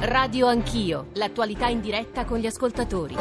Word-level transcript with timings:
Radio 0.00 0.46
Anch'io, 0.46 1.08
l'attualità 1.14 1.66
in 1.66 1.80
diretta 1.80 2.24
con 2.24 2.38
gli 2.38 2.46
ascoltatori. 2.46 3.16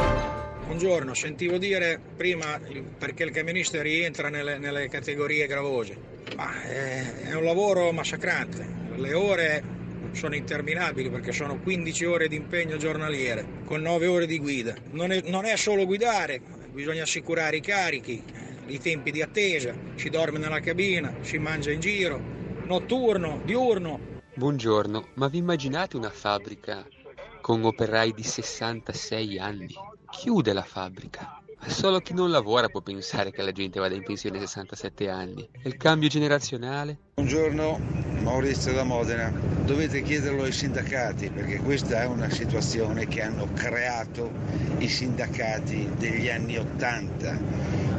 Buongiorno, 0.65 1.15
sentivo 1.15 1.57
dire 1.57 1.99
prima 2.15 2.59
perché 2.99 3.23
il 3.23 3.31
camionista 3.31 3.81
rientra 3.81 4.29
nelle, 4.29 4.59
nelle 4.59 4.87
categorie 4.87 5.47
gravose, 5.47 5.97
ma 6.35 6.61
è, 6.61 7.29
è 7.29 7.33
un 7.33 7.43
lavoro 7.43 7.91
massacrante, 7.91 8.63
le 8.95 9.13
ore 9.15 9.63
sono 10.11 10.35
interminabili 10.35 11.09
perché 11.09 11.31
sono 11.31 11.57
15 11.57 12.05
ore 12.05 12.27
di 12.27 12.35
impegno 12.35 12.77
giornaliere 12.77 13.43
con 13.65 13.81
9 13.81 14.05
ore 14.05 14.27
di 14.27 14.37
guida. 14.37 14.75
Non 14.91 15.11
è, 15.11 15.23
non 15.25 15.45
è 15.45 15.55
solo 15.55 15.83
guidare, 15.87 16.39
bisogna 16.71 17.01
assicurare 17.01 17.57
i 17.57 17.61
carichi, 17.61 18.23
i 18.67 18.79
tempi 18.79 19.09
di 19.09 19.23
attesa, 19.23 19.73
si 19.95 20.09
dorme 20.09 20.37
nella 20.37 20.59
cabina, 20.59 21.11
si 21.21 21.39
mangia 21.39 21.71
in 21.71 21.79
giro, 21.79 22.21
notturno, 22.65 23.41
diurno, 23.43 24.15
Buongiorno, 24.37 25.07
ma 25.15 25.29
vi 25.29 25.39
immaginate 25.39 25.97
una 25.97 26.11
fabbrica 26.11 26.85
con 27.41 27.63
operai 27.63 28.13
di 28.13 28.21
66 28.21 29.39
anni? 29.39 29.73
Chiude 30.11 30.53
la 30.53 30.61
fabbrica. 30.61 31.41
Solo 31.65 31.99
chi 31.99 32.13
non 32.13 32.29
lavora 32.31 32.69
può 32.69 32.81
pensare 32.81 33.31
che 33.31 33.41
la 33.41 33.51
gente 33.51 33.79
vada 33.79 33.95
in 33.95 34.03
pensione 34.03 34.37
a 34.37 34.41
67 34.41 35.09
anni. 35.09 35.49
E 35.63 35.67
il 35.67 35.75
cambio 35.75 36.07
generazionale? 36.07 36.97
Buongiorno, 37.15 37.79
Maurizio 38.21 38.73
da 38.73 38.83
Modena. 38.83 39.29
Dovete 39.65 40.01
chiederlo 40.01 40.43
ai 40.43 40.51
sindacati 40.51 41.29
perché 41.29 41.57
questa 41.57 42.03
è 42.03 42.05
una 42.05 42.29
situazione 42.29 43.07
che 43.07 43.21
hanno 43.21 43.51
creato 43.53 44.31
i 44.77 44.87
sindacati 44.87 45.89
degli 45.97 46.29
anni 46.29 46.57
Ottanta. 46.57 47.37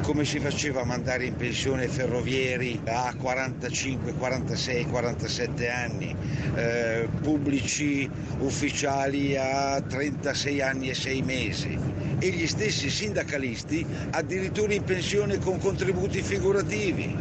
Come 0.02 0.24
si 0.24 0.38
faceva 0.40 0.80
a 0.80 0.84
mandare 0.84 1.26
in 1.26 1.36
pensione 1.36 1.88
ferrovieri 1.88 2.80
a 2.86 3.12
45, 3.14 4.14
46, 4.14 4.86
47 4.86 5.68
anni, 5.68 6.16
eh, 6.54 7.08
pubblici 7.20 8.08
ufficiali 8.38 9.36
a 9.36 9.82
36 9.82 10.60
anni 10.62 10.88
e 10.88 10.94
6 10.94 11.22
mesi 11.22 11.97
e 12.18 12.28
gli 12.30 12.46
stessi 12.46 12.90
sindacalisti 12.90 13.86
addirittura 14.10 14.74
in 14.74 14.82
pensione 14.84 15.38
con 15.38 15.58
contributi 15.58 16.20
figurativi. 16.22 17.16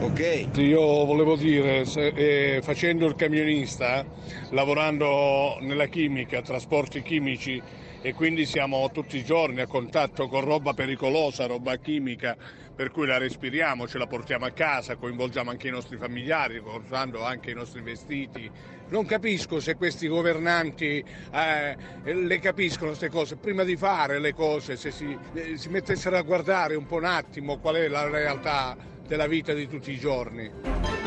Ok? 0.00 0.48
Io 0.56 0.80
volevo 1.04 1.36
dire, 1.36 1.84
se- 1.84 2.56
eh, 2.56 2.60
facendo 2.62 3.06
il 3.06 3.14
camionista, 3.16 4.04
lavorando 4.50 5.58
nella 5.60 5.86
chimica, 5.86 6.40
trasporti 6.40 7.02
chimici 7.02 7.60
e 8.02 8.14
quindi 8.14 8.46
siamo 8.46 8.90
tutti 8.90 9.18
i 9.18 9.24
giorni 9.24 9.60
a 9.60 9.66
contatto 9.66 10.26
con 10.26 10.40
roba 10.40 10.72
pericolosa, 10.72 11.46
roba 11.46 11.76
chimica, 11.76 12.36
per 12.74 12.90
cui 12.90 13.06
la 13.06 13.18
respiriamo, 13.18 13.86
ce 13.86 13.98
la 13.98 14.06
portiamo 14.06 14.46
a 14.46 14.50
casa, 14.50 14.96
coinvolgiamo 14.96 15.50
anche 15.50 15.68
i 15.68 15.70
nostri 15.70 15.98
familiari, 15.98 16.62
portando 16.62 17.22
anche 17.22 17.50
i 17.50 17.54
nostri 17.54 17.82
vestiti. 17.82 18.50
Non 18.88 19.04
capisco 19.04 19.60
se 19.60 19.74
questi 19.74 20.08
governanti 20.08 21.04
eh, 21.32 21.76
le 22.04 22.38
capiscono 22.38 22.88
queste 22.88 23.10
cose, 23.10 23.36
prima 23.36 23.64
di 23.64 23.76
fare 23.76 24.18
le 24.18 24.32
cose, 24.32 24.76
se 24.76 24.90
si, 24.90 25.16
eh, 25.34 25.58
si 25.58 25.68
mettessero 25.68 26.16
a 26.16 26.22
guardare 26.22 26.74
un 26.74 26.86
po' 26.86 26.96
un 26.96 27.04
attimo 27.04 27.58
qual 27.58 27.76
è 27.76 27.88
la 27.88 28.08
realtà 28.08 28.76
della 29.06 29.26
vita 29.26 29.52
di 29.52 29.68
tutti 29.68 29.92
i 29.92 29.98
giorni. 29.98 30.99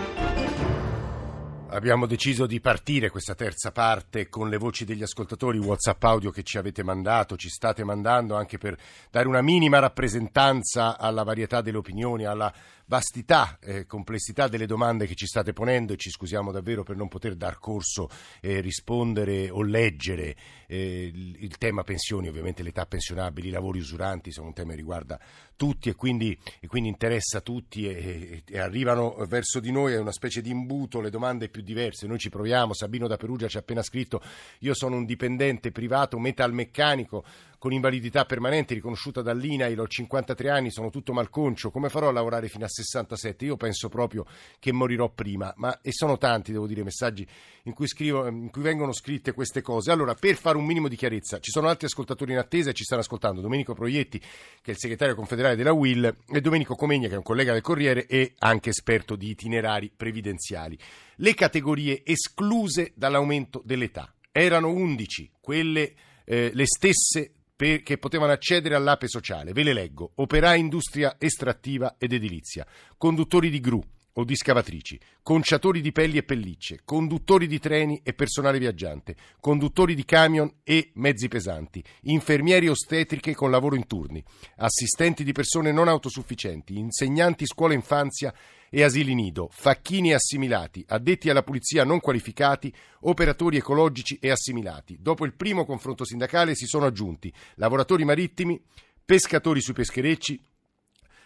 Abbiamo 1.74 2.06
deciso 2.06 2.46
di 2.46 2.60
partire 2.60 3.10
questa 3.10 3.34
terza 3.34 3.72
parte 3.72 4.30
con 4.30 4.48
le 4.48 4.58
voci 4.58 4.86
degli 4.86 5.02
ascoltatori 5.02 5.58
WhatsApp 5.58 6.04
audio 6.04 6.30
che 6.30 6.44
ci 6.44 6.60
avete 6.60 6.84
mandato, 6.84 7.36
ci 7.36 7.50
state 7.50 7.84
mandando 7.84 8.36
anche 8.36 8.60
per 8.60 8.78
dare 9.10 9.28
una 9.28 9.42
minima 9.42 9.80
rappresentanza 9.80 11.00
alla 11.00 11.24
varietà 11.24 11.62
delle 11.62 11.78
opinioni, 11.78 12.26
alla 12.26 12.54
vastità 12.86 13.58
e 13.60 13.88
complessità 13.88 14.48
delle 14.48 14.68
domande 14.68 15.08
che 15.08 15.16
ci 15.16 15.26
state 15.26 15.52
ponendo 15.52 15.94
e 15.94 15.98
ci 15.98 16.12
scusiamo 16.12 16.52
davvero 16.52 16.84
per 16.84 16.96
non 16.96 17.08
poter 17.08 17.34
dar 17.34 17.58
corso 17.58 18.08
e 18.40 18.60
rispondere 18.60 19.50
o 19.50 19.64
leggere 19.64 20.36
eh, 20.68 21.12
il, 21.12 21.58
tema 21.58 21.82
pensioni, 21.84 22.28
ovviamente 22.28 22.62
le 22.62 22.70
età 22.70 22.86
pensionabili, 22.86 23.48
i 23.48 23.52
lavori 23.52 23.80
usuranti 23.80 24.32
sono 24.32 24.48
un 24.48 24.54
tema 24.54 24.72
che 24.72 24.78
riguarda 24.78 25.20
tutti 25.56 25.90
e 25.90 25.96
quindi, 25.96 26.38
e 26.60 26.68
quindi 26.68 26.90
interessa 26.90 27.42
tutti 27.42 27.88
e, 27.88 27.94
e- 27.94 28.44
e 28.46 28.60
arrivano 28.60 29.16
verso 29.28 29.60
di 29.60 29.72
noi, 29.72 29.94
è 29.94 30.00
una 30.00 30.12
specie 30.12 30.42
di 30.42 30.52
imbuto, 30.52 31.02
le 31.02 31.10
domande 31.10 31.50
più 31.50 31.63
diverse, 31.64 32.08
noi 32.08 32.20
ci 32.20 32.30
proviamo, 32.30 32.74
Sabino 32.74 33.08
da 33.08 33.18
Perugia 33.18 33.48
ci 33.48 33.58
ha 33.58 33.62
appena 33.62 33.82
scritto, 33.82 34.22
io 34.60 34.74
sono 34.74 34.96
un 34.96 35.06
dipendente 35.06 35.72
privato 35.72 36.20
metalmeccanico 36.20 37.24
con 37.64 37.72
invalidità 37.72 38.26
permanente 38.26 38.74
riconosciuta 38.74 39.22
dall'INAIL, 39.22 39.80
ho 39.80 39.88
53 39.88 40.50
anni, 40.50 40.70
sono 40.70 40.90
tutto 40.90 41.14
malconcio, 41.14 41.72
come 41.72 41.88
farò 41.88 42.10
a 42.10 42.12
lavorare 42.12 42.50
fino 42.50 42.66
a 42.66 42.68
67? 42.68 43.46
Io 43.46 43.56
penso 43.56 43.88
proprio 43.88 44.26
che 44.60 44.74
morirò 44.74 45.08
prima, 45.08 45.54
ma 45.56 45.80
e 45.80 45.94
sono 45.94 46.18
tanti, 46.18 46.52
devo 46.52 46.68
dire, 46.68 46.82
i 46.82 46.84
messaggi 46.84 47.26
in 47.64 47.72
cui, 47.72 47.88
scrivo, 47.88 48.28
in 48.28 48.50
cui 48.50 48.62
vengono 48.62 48.92
scritte 48.92 49.32
queste 49.32 49.62
cose. 49.62 49.92
Allora, 49.92 50.14
per 50.14 50.36
fare 50.36 50.58
un 50.58 50.66
minimo 50.66 50.90
di 50.90 50.98
chiarezza, 50.98 51.40
ci 51.40 51.52
sono 51.52 51.70
altri 51.70 51.86
ascoltatori 51.86 52.34
in 52.34 52.38
attesa 52.38 52.72
e 52.72 52.74
ci 52.74 52.84
stanno 52.84 53.00
ascoltando, 53.00 53.40
Domenico 53.40 53.74
Proietti, 53.74 54.20
che 54.20 54.28
è 54.66 54.72
il 54.72 54.78
segretario 54.78 55.16
confederale 55.16 55.56
della 55.56 55.72
WIL, 55.72 56.18
e 56.34 56.42
Domenico 56.42 56.76
Comegna, 56.76 57.08
che 57.08 57.14
è 57.14 57.18
un 57.18 57.24
collega 57.24 57.54
del 57.54 57.62
Corriere 57.62 58.08
e 58.08 58.34
anche 58.40 58.72
esperto 58.72 59.16
di 59.16 59.30
itinerari 59.30 59.90
previdenziali. 59.90 60.78
Le 61.16 61.34
categorie 61.34 62.02
escluse 62.04 62.92
dall'aumento 62.94 63.62
dell'età 63.64 64.14
erano 64.34 64.70
11, 64.70 65.32
quelle 65.40 65.94
eh, 66.26 66.52
le 66.54 66.66
stesse 66.66 67.32
per- 67.56 67.82
che 67.84 67.98
potevano 67.98 68.32
accedere 68.32 68.76
all'ape 68.76 69.08
sociale. 69.08 69.54
Ve 69.54 69.64
le 69.64 69.74
leggo. 69.74 70.12
Operai 70.16 70.60
industria 70.60 71.16
estrattiva 71.18 71.96
ed 71.98 72.14
edilizia, 72.14 72.66
conduttori 72.98 73.50
di 73.50 73.60
gru 73.60 73.82
o 74.16 74.24
di 74.24 74.36
scavatrici, 74.36 75.00
conciatori 75.24 75.82
di 75.82 75.92
pelli 75.92 76.18
e 76.18 76.24
pellicce, 76.24 76.82
conduttori 76.86 77.48
di 77.48 77.60
treni 77.60 78.00
e 78.04 78.14
personale 78.14 78.60
viaggiante, 78.60 79.16
conduttori 79.40 79.96
di 79.96 80.06
camion 80.06 80.52
e 80.64 80.92
mezzi 80.96 81.28
pesanti, 81.28 81.84
infermieri 82.04 82.68
ostetriche 82.68 83.34
con 83.34 83.50
lavoro 83.50 83.76
in 83.76 83.88
turni, 83.88 84.24
assistenti 84.58 85.24
di 85.24 85.32
persone 85.32 85.72
non 85.72 85.88
autosufficienti, 85.88 86.78
insegnanti 86.78 87.46
scuola 87.48 87.74
infanzia 87.74 88.34
e 88.76 88.82
asili 88.82 89.14
nido, 89.14 89.50
facchini 89.52 90.14
assimilati, 90.14 90.84
addetti 90.88 91.30
alla 91.30 91.44
pulizia 91.44 91.84
non 91.84 92.00
qualificati, 92.00 92.74
operatori 93.02 93.58
ecologici 93.58 94.18
e 94.20 94.32
assimilati. 94.32 94.98
Dopo 95.00 95.26
il 95.26 95.36
primo 95.36 95.64
confronto 95.64 96.04
sindacale 96.04 96.56
si 96.56 96.66
sono 96.66 96.88
aggiunti 96.88 97.32
lavoratori 97.58 98.04
marittimi, 98.04 98.60
pescatori 99.06 99.62
sui 99.62 99.74
pescherecci, 99.74 100.44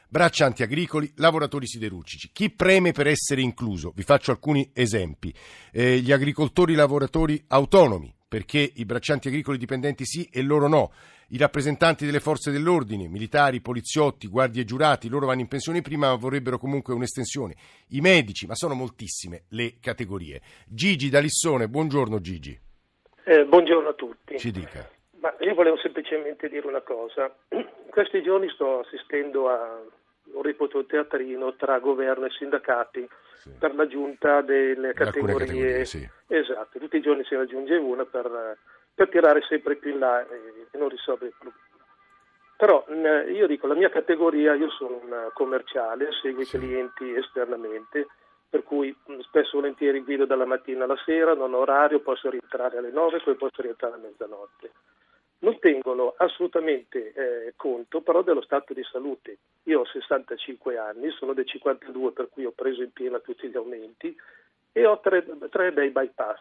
braccianti 0.09 0.61
agricoli, 0.61 1.09
lavoratori 1.15 1.67
siderurgici. 1.67 2.31
Chi 2.33 2.49
preme 2.49 2.91
per 2.91 3.07
essere 3.07 3.39
incluso? 3.39 3.93
Vi 3.95 4.03
faccio 4.03 4.31
alcuni 4.31 4.69
esempi. 4.73 5.33
Eh, 5.71 5.99
gli 5.99 6.11
agricoltori 6.11 6.75
lavoratori 6.75 7.41
autonomi, 7.47 8.13
perché 8.27 8.73
i 8.75 8.83
braccianti 8.83 9.29
agricoli 9.29 9.57
dipendenti 9.57 10.05
sì 10.05 10.27
e 10.29 10.41
loro 10.41 10.67
no. 10.67 10.91
I 11.29 11.37
rappresentanti 11.37 12.05
delle 12.05 12.21
forze 12.21 12.51
dell'ordine, 12.51 13.09
militari, 13.09 13.59
poliziotti, 13.59 14.27
guardie 14.27 14.63
giurati, 14.63 15.09
loro 15.09 15.25
vanno 15.25 15.41
in 15.41 15.49
pensione 15.49 15.81
prima 15.81 16.07
ma 16.07 16.15
vorrebbero 16.15 16.57
comunque 16.57 16.93
un'estensione. 16.93 17.53
I 17.89 17.99
medici, 17.99 18.45
ma 18.47 18.55
sono 18.55 18.75
moltissime 18.75 19.43
le 19.49 19.73
categorie. 19.81 20.39
Gigi 20.65 21.09
da 21.09 21.19
Lissone, 21.19 21.67
buongiorno 21.67 22.21
Gigi. 22.21 22.57
Eh, 23.25 23.43
buongiorno 23.45 23.89
a 23.89 23.93
tutti. 23.93 24.37
Ci 24.39 24.51
dica. 24.51 24.89
Ma 25.19 25.35
io 25.41 25.53
volevo 25.53 25.77
semplicemente 25.79 26.47
dire 26.47 26.65
una 26.65 26.79
cosa. 26.81 27.29
In 27.49 27.65
questi 27.89 28.21
giorni 28.23 28.49
sto 28.51 28.79
assistendo 28.79 29.49
a 29.49 29.81
un 30.33 30.41
ripetuto 30.43 30.85
teatrino 30.85 31.55
tra 31.55 31.79
governo 31.79 32.25
e 32.25 32.29
sindacati 32.31 33.05
Sì. 33.37 33.51
per 33.59 33.75
l'aggiunta 33.75 34.41
delle 34.41 34.93
categorie. 34.93 35.35
categorie, 35.45 35.85
sì. 35.85 36.09
Esatto, 36.27 36.79
tutti 36.79 36.97
i 36.97 37.01
giorni 37.01 37.23
se 37.25 37.35
ne 37.35 37.41
aggiunge 37.41 37.75
una 37.75 38.05
per, 38.05 38.57
per 38.93 39.09
tirare 39.09 39.41
sempre 39.47 39.75
più 39.75 39.91
in 39.91 39.99
là 39.99 40.21
e, 40.21 40.35
e 40.56 40.56
non 40.77 40.89
risolvere 40.89 41.27
il 41.31 41.35
problema. 41.37 41.65
Però 42.57 42.85
mh, 42.87 43.33
io 43.35 43.45
dico, 43.47 43.67
la 43.67 43.75
mia 43.75 43.89
categoria, 43.89 44.55
io 44.55 44.69
sono 44.71 44.99
un 45.03 45.29
commerciale, 45.33 46.09
seguo 46.21 46.43
Sì. 46.43 46.55
i 46.55 46.59
clienti 46.59 47.13
esternamente, 47.13 48.07
per 48.49 48.63
cui 48.63 48.95
mh, 49.05 49.19
spesso 49.19 49.57
e 49.57 49.59
volentieri 49.59 50.01
guido 50.01 50.25
dalla 50.25 50.45
mattina 50.45 50.85
alla 50.85 50.97
sera, 51.05 51.35
non 51.35 51.53
ho 51.53 51.59
orario, 51.59 51.99
posso 51.99 52.29
rientrare 52.29 52.77
alle 52.77 52.91
9, 52.91 53.19
poi 53.21 53.35
posso 53.35 53.61
rientrare 53.61 53.95
a 53.95 53.97
mezzanotte. 53.97 54.71
Non 55.39 55.59
tengono 55.59 56.15
assolutamente 56.17 57.13
eh, 57.13 57.53
conto 57.55 58.01
però 58.01 58.23
dello 58.23 58.41
stato 58.41 58.73
di 58.73 58.83
salute. 58.91 59.37
Io 59.65 59.81
ho 59.81 59.85
65 59.85 60.77
anni, 60.79 61.11
sono 61.11 61.33
del 61.33 61.45
52 61.45 62.11
per 62.11 62.29
cui 62.29 62.45
ho 62.45 62.51
preso 62.51 62.81
in 62.81 62.91
piena 62.91 63.19
tutti 63.19 63.47
gli 63.47 63.55
aumenti 63.55 64.17
e 64.71 64.85
ho 64.87 64.99
tre, 64.99 65.23
tre 65.51 65.71
bei 65.73 65.91
bypass 65.91 66.39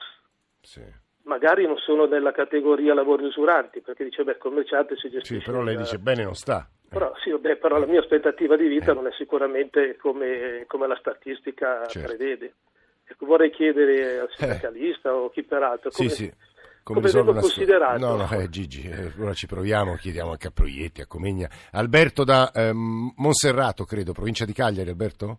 Sì. 0.63 0.83
Magari 1.27 1.67
non 1.67 1.77
sono 1.77 2.07
nella 2.07 2.33
categoria 2.33 2.95
lavori 2.95 3.25
usuranti, 3.25 3.81
perché 3.81 4.05
dice, 4.05 4.25
beh, 4.25 4.39
commerciante 4.39 4.97
si 4.97 5.09
gestisce... 5.11 5.41
Sì, 5.41 5.45
però 5.45 5.63
lei 5.63 5.77
dice 5.77 5.99
bene 5.99 6.25
non 6.25 6.35
sta. 6.35 6.69
Però, 6.89 7.13
sì, 7.23 7.31
vabbè, 7.31 7.57
però 7.57 7.79
la 7.79 7.87
mia 7.87 8.01
aspettativa 8.01 8.57
di 8.57 8.69
vita 8.69 8.93
non 8.93 9.07
è 9.07 9.13
sicuramente 9.13 9.97
come, 9.97 10.65
come 10.67 10.87
la 10.87 10.97
statistica 10.97 11.85
Certo. 11.87 12.09
prevede. 12.09 12.55
Ecco, 13.05 13.27
vorrei 13.27 13.51
chiedere 13.51 14.21
al 14.21 14.29
sindacalista 14.31 15.15
o 15.15 15.31
chi 15.31 15.43
peraltro 15.43 15.91
Sì, 15.91 16.05
come, 16.05 16.11
sì. 16.11 16.33
come 16.83 17.01
risolve 17.01 17.25
vengo 17.25 17.31
una 17.33 17.41
considerato. 17.41 17.99
No, 17.99 18.17
no, 18.17 18.29
eh, 18.31 18.49
Gigi, 18.49 18.89
eh, 18.89 19.13
ora 19.21 19.33
ci 19.33 19.47
proviamo, 19.47 19.97
chiediamo 19.97 20.31
anche 20.31 20.47
a 20.47 20.53
Proietti, 20.53 21.01
a 21.01 21.07
Comegna. 21.07 21.49
Alberto 21.73 22.25
da 22.25 22.51
ehm, 22.53 23.13
Monserrato, 23.17 23.85
credo, 23.85 24.13
provincia 24.13 24.45
di 24.45 24.53
Cagliari, 24.53 24.89
Alberto? 24.91 25.39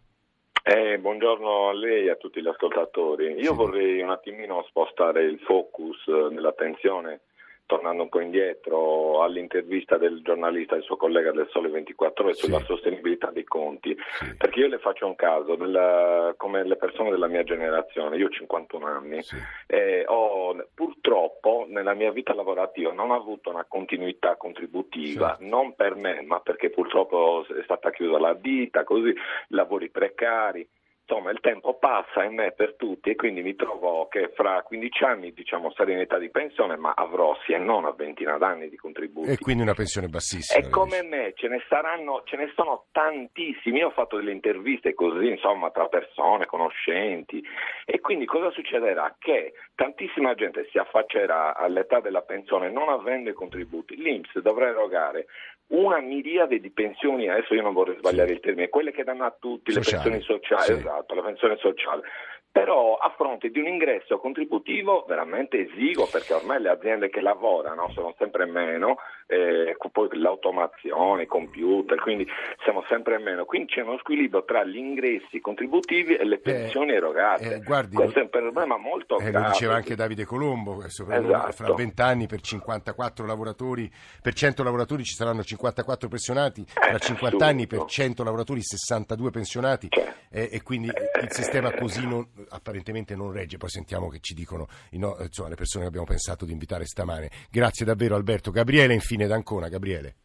Eh, 0.70 0.98
buongiorno 1.00 1.70
a 1.70 1.74
lei 1.74 2.08
e 2.08 2.10
a 2.10 2.16
tutti 2.16 2.42
gli 2.42 2.48
ascoltatori. 2.48 3.36
Io 3.40 3.52
Sì. 3.52 3.56
vorrei 3.56 4.02
un 4.02 4.10
attimino 4.10 4.66
spostare 4.68 5.24
il 5.24 5.40
focus 5.40 6.06
eh, 6.08 6.28
dell'attenzione, 6.34 7.22
tornando 7.68 8.04
un 8.04 8.10
po' 8.10 8.22
indietro 8.22 9.22
all'intervista 9.22 9.98
del 9.98 10.22
giornalista 10.24 10.74
e 10.74 10.80
il 10.80 10.84
suo 10.84 10.96
collega 10.98 11.32
del 11.32 11.48
Sole 11.52 11.70
24 11.70 12.24
Ore 12.24 12.34
Sì. 12.34 12.46
sulla 12.46 12.60
sostenibilità 12.62 13.30
dei 13.30 13.44
conti. 13.44 13.96
Sì. 14.14 14.36
Perché 14.38 14.60
io 14.62 14.68
le 14.68 14.80
faccio 14.80 15.06
un 15.06 15.16
caso, 15.16 15.56
della- 15.56 16.34
come 16.38 16.64
le 16.66 16.78
persone 16.78 17.12
della 17.12 17.28
mia 17.28 17.44
generazione, 17.44 18.18
io 18.18 18.28
ho 18.28 18.30
51 18.30 18.86
anni, 18.88 19.22
Sì. 19.22 19.36
eh, 19.68 20.04
ho, 20.08 20.56
purtroppo 20.74 21.66
nella 21.68 21.94
mia 21.94 22.12
vita 22.12 22.34
lavorativa 22.34 22.92
non 22.94 23.12
ho 23.12 23.16
avuto 23.16 23.50
una 23.50 23.66
continuità 23.68 24.36
contributiva, 24.38 25.36
non 25.42 25.76
per 25.76 25.96
me, 25.96 26.22
ma 26.22 26.40
perché 26.40 26.70
purtroppo 26.70 27.46
è 27.48 27.64
stata 27.64 27.92
chiusa 27.92 28.18
la 28.18 28.34
ditta, 28.34 28.84
così 28.86 29.14
lavori 29.50 29.90
precari. 29.90 30.68
Insomma, 31.10 31.32
il 31.32 31.40
tempo 31.40 31.76
passa 31.76 32.26
e 32.26 32.30
me 32.30 32.52
per 32.52 32.76
tutti 32.76 33.10
e 33.12 33.16
quindi 33.16 33.42
mi 33.42 33.56
trovo 33.56 34.10
che 34.10 34.30
fra 34.36 34.62
15 34.62 35.04
anni, 35.06 35.32
diciamo, 35.32 35.72
sarò 35.72 35.90
in 35.92 36.00
età 36.00 36.18
di 36.18 36.30
pensione, 36.30 36.76
ma 36.76 36.92
avrò 36.98 37.34
sì 37.46 37.54
e 37.54 37.58
non 37.58 37.78
una 37.84 37.92
ventina 37.92 38.38
d'anni 38.38 38.68
di 38.68 38.76
contributi. 38.76 39.30
E 39.30 39.38
quindi 39.38 39.64
una 39.64 39.74
pensione 39.74 40.10
bassissima. 40.10 40.60
E 40.60 40.70
come 40.70 41.00
dici. 41.00 41.08
me 41.08 41.32
ce 41.36 41.48
ne 41.48 41.64
saranno, 41.70 42.24
ce 42.26 42.36
ne 42.36 42.52
sono 42.56 42.88
tantissimi. 42.92 43.80
Io 43.80 43.88
ho 43.88 43.92
fatto 43.92 44.18
delle 44.18 44.34
interviste 44.34 44.94
così, 44.94 45.30
insomma, 45.30 45.72
tra 45.72 45.88
persone, 45.88 46.46
conoscenti. 46.46 47.42
E 47.86 48.02
quindi 48.02 48.26
cosa 48.26 48.52
succederà? 48.52 49.16
Che 49.18 49.54
tantissima 49.76 50.34
gente 50.36 50.68
si 50.72 50.78
affaccerà 50.78 51.56
all'età 51.56 52.02
della 52.02 52.22
pensione 52.22 52.70
non 52.70 52.90
avendo 52.90 53.30
i 53.30 53.34
contributi. 53.34 53.96
L'Inps 53.96 54.38
dovrà 54.40 54.68
erogare 54.68 55.28
una 55.70 56.00
miriade 56.00 56.60
di 56.62 56.70
pensioni, 56.70 57.28
adesso 57.30 57.54
io 57.54 57.62
non 57.62 57.74
vorrei 57.74 57.98
sbagliare 57.98 58.30
Sì. 58.30 58.34
il 58.36 58.40
termine, 58.40 58.70
quelle 58.70 58.92
che 58.94 59.04
danno 59.04 59.26
a 59.26 59.36
tutti 59.38 59.74
Sociali. 59.74 59.98
le 60.06 60.10
pensioni 60.12 60.40
sociali, 60.40 60.64
Sì. 60.64 60.72
esatto, 60.80 60.97
la 61.08 61.22
pensione 61.22 61.58
sociale. 61.58 62.04
Però 62.52 62.96
a 62.96 63.14
fronte 63.16 63.50
di 63.50 63.60
un 63.60 63.68
ingresso 63.68 64.18
contributivo 64.18 65.06
veramente 65.08 65.60
esiguo, 65.60 66.08
perché 66.12 66.34
ormai 66.34 66.62
le 66.62 66.70
aziende 66.70 67.10
che 67.10 67.22
lavorano 67.22 67.90
sono 67.90 68.16
sempre 68.18 68.46
meno, 68.46 68.98
eh, 69.28 69.76
poi 69.92 70.08
l'automazione, 70.18 71.24
i 71.24 71.26
computer, 71.28 72.00
quindi 72.00 72.26
siamo 72.64 72.84
sempre 72.90 73.18
meno. 73.20 73.46
Quindi 73.46 73.72
c'è 73.74 73.82
uno 73.82 73.98
squilibrio 74.00 74.44
tra 74.46 74.64
gli 74.64 74.78
ingressi 74.78 75.40
contributivi 75.40 76.16
e 76.16 76.26
le 76.26 76.40
pensioni 76.40 76.92
erogate. 76.94 77.56
eh, 77.56 77.60
guardi, 77.62 77.96
Questo 77.96 78.20
è 78.20 78.24
un 78.24 78.30
problema 78.30 78.78
molto 78.78 79.18
Eh, 79.20 79.30
grave. 79.30 79.46
lo 79.48 79.52
diceva 79.52 79.76
anche 79.76 79.96
Davide 79.96 80.26
Colombo, 80.26 80.82
eh, 80.84 80.88
Esatto. 80.88 81.52
fra 81.52 81.74
20 81.74 82.02
anni 82.02 82.28
per 82.28 82.42
54 82.42 83.26
lavoratori, 83.26 83.92
per 84.22 84.34
100 84.34 84.64
lavoratori 84.64 85.04
ci 85.04 85.14
saranno 85.16 85.44
54 85.44 86.08
pensionati, 86.08 86.64
fra 86.68 86.98
50 86.98 87.46
anni 87.46 87.68
per 87.68 87.80
assurdo. 87.80 87.94
100 87.94 88.24
lavoratori 88.24 88.62
62 88.62 89.30
pensionati 89.32 89.88
Cioè. 89.90 90.14
eh, 90.30 90.50
e 90.52 90.62
quindi 90.64 90.88
il 90.88 91.32
sistema 91.32 91.72
così 91.74 92.06
non- 92.08 92.28
apparentemente 92.50 93.16
non 93.16 93.32
regge, 93.32 93.58
poi 93.58 93.70
sentiamo 93.70 94.08
che 94.10 94.20
ci 94.22 94.34
dicono 94.34 94.68
no- 94.92 95.18
insomma, 95.20 95.50
le 95.50 95.56
persone 95.56 95.84
che 95.84 95.90
abbiamo 95.90 96.06
pensato 96.08 96.46
di 96.46 96.52
invitare 96.52 96.86
stamane. 96.86 97.30
Grazie 97.50 97.86
davvero 97.86 98.16
Alberto. 98.16 98.52
Gabriele 98.52 98.94
infine 98.94 99.17
d'Ancona, 99.26 99.70
Gabriele 99.70 100.16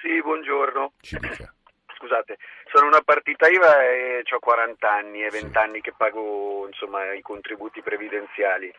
Sì, 0.00 0.20
buongiorno. 0.22 0.92
ci 1.00 1.16
dica. 1.18 1.52
Scusate, 1.96 2.36
sono 2.70 2.86
una 2.88 3.00
partita 3.00 3.48
IVA 3.48 3.82
e 3.82 4.22
ho 4.30 4.38
40 4.38 4.90
anni 4.90 5.24
e 5.24 5.30
Sì. 5.30 5.40
20 5.40 5.56
anni 5.58 5.80
che 5.80 5.94
pago 5.96 6.66
insomma, 6.66 7.12
i 7.14 7.22
contributi 7.22 7.80
previdenziali. 7.80 8.70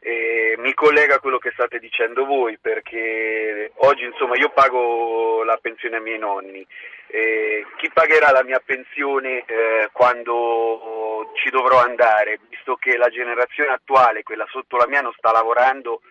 E 0.00 0.54
mi 0.58 0.74
collega 0.74 1.14
a 1.14 1.20
quello 1.20 1.38
che 1.38 1.52
state 1.52 1.78
dicendo 1.78 2.26
voi 2.26 2.58
perché 2.58 3.72
oggi 3.76 4.04
insomma, 4.04 4.36
io 4.36 4.50
pago 4.50 5.42
la 5.44 5.56
pensione 5.56 5.96
ai 5.96 6.02
miei 6.02 6.18
nonni. 6.18 6.66
E 7.06 7.64
chi 7.78 7.88
pagherà 7.90 8.30
la 8.30 8.44
mia 8.44 8.60
pensione 8.62 9.44
eh, 9.46 9.88
quando 9.92 11.32
ci 11.36 11.48
dovrò 11.50 11.80
andare, 11.82 12.40
visto 12.50 12.76
che 12.76 12.96
la 12.98 13.08
generazione 13.08 13.70
attuale, 13.72 14.22
quella 14.22 14.46
sotto 14.50 14.76
la 14.76 14.86
mia, 14.86 15.00
non 15.00 15.14
sta 15.16 15.32
lavorando 15.32 16.02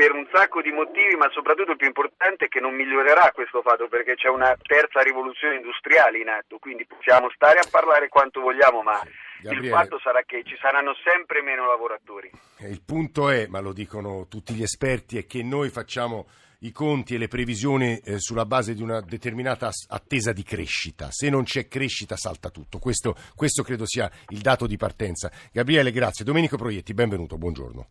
per 0.00 0.12
un 0.12 0.26
sacco 0.32 0.62
di 0.62 0.70
motivi, 0.70 1.14
ma 1.14 1.28
soprattutto 1.28 1.72
il 1.72 1.76
più 1.76 1.86
importante 1.86 2.46
è 2.46 2.48
che 2.48 2.58
non 2.58 2.74
migliorerà 2.74 3.32
questo 3.34 3.60
fatto 3.60 3.86
perché 3.86 4.14
c'è 4.14 4.28
una 4.28 4.56
terza 4.56 5.02
rivoluzione 5.02 5.56
industriale 5.56 6.16
in 6.16 6.28
atto, 6.28 6.56
quindi 6.56 6.86
possiamo 6.86 7.28
stare 7.34 7.58
a 7.58 7.68
parlare 7.70 8.08
quanto 8.08 8.40
vogliamo, 8.40 8.80
ma 8.80 8.98
Gabriele. 9.42 9.66
il 9.66 9.70
fatto 9.70 10.00
sarà 10.00 10.22
che 10.24 10.42
ci 10.42 10.56
saranno 10.58 10.94
sempre 11.04 11.42
meno 11.42 11.66
lavoratori. 11.66 12.30
Eh, 12.60 12.70
Il 12.70 12.80
punto 12.80 13.28
è, 13.28 13.46
ma 13.48 13.60
lo 13.60 13.74
dicono 13.74 14.26
tutti 14.26 14.54
gli 14.54 14.62
esperti, 14.62 15.18
è 15.18 15.26
che 15.26 15.42
noi 15.42 15.68
facciamo 15.68 16.28
i 16.60 16.72
conti 16.72 17.16
e 17.16 17.18
le 17.18 17.28
previsioni 17.28 17.98
eh, 17.98 18.18
sulla 18.18 18.46
base 18.46 18.72
di 18.72 18.80
una 18.80 19.02
determinata 19.02 19.68
attesa 19.88 20.32
di 20.32 20.42
crescita. 20.42 21.08
Se 21.10 21.28
non 21.28 21.44
c'è 21.44 21.68
crescita 21.68 22.16
salta 22.16 22.48
tutto. 22.48 22.78
Questo, 22.78 23.14
questo 23.34 23.62
credo 23.62 23.84
sia 23.84 24.10
il 24.28 24.40
dato 24.40 24.66
di 24.66 24.78
partenza. 24.78 25.30
Gabriele, 25.52 25.90
grazie. 25.90 26.24
Domenico 26.24 26.56
Proietti, 26.56 26.94
benvenuto, 26.94 27.36
buongiorno. 27.36 27.88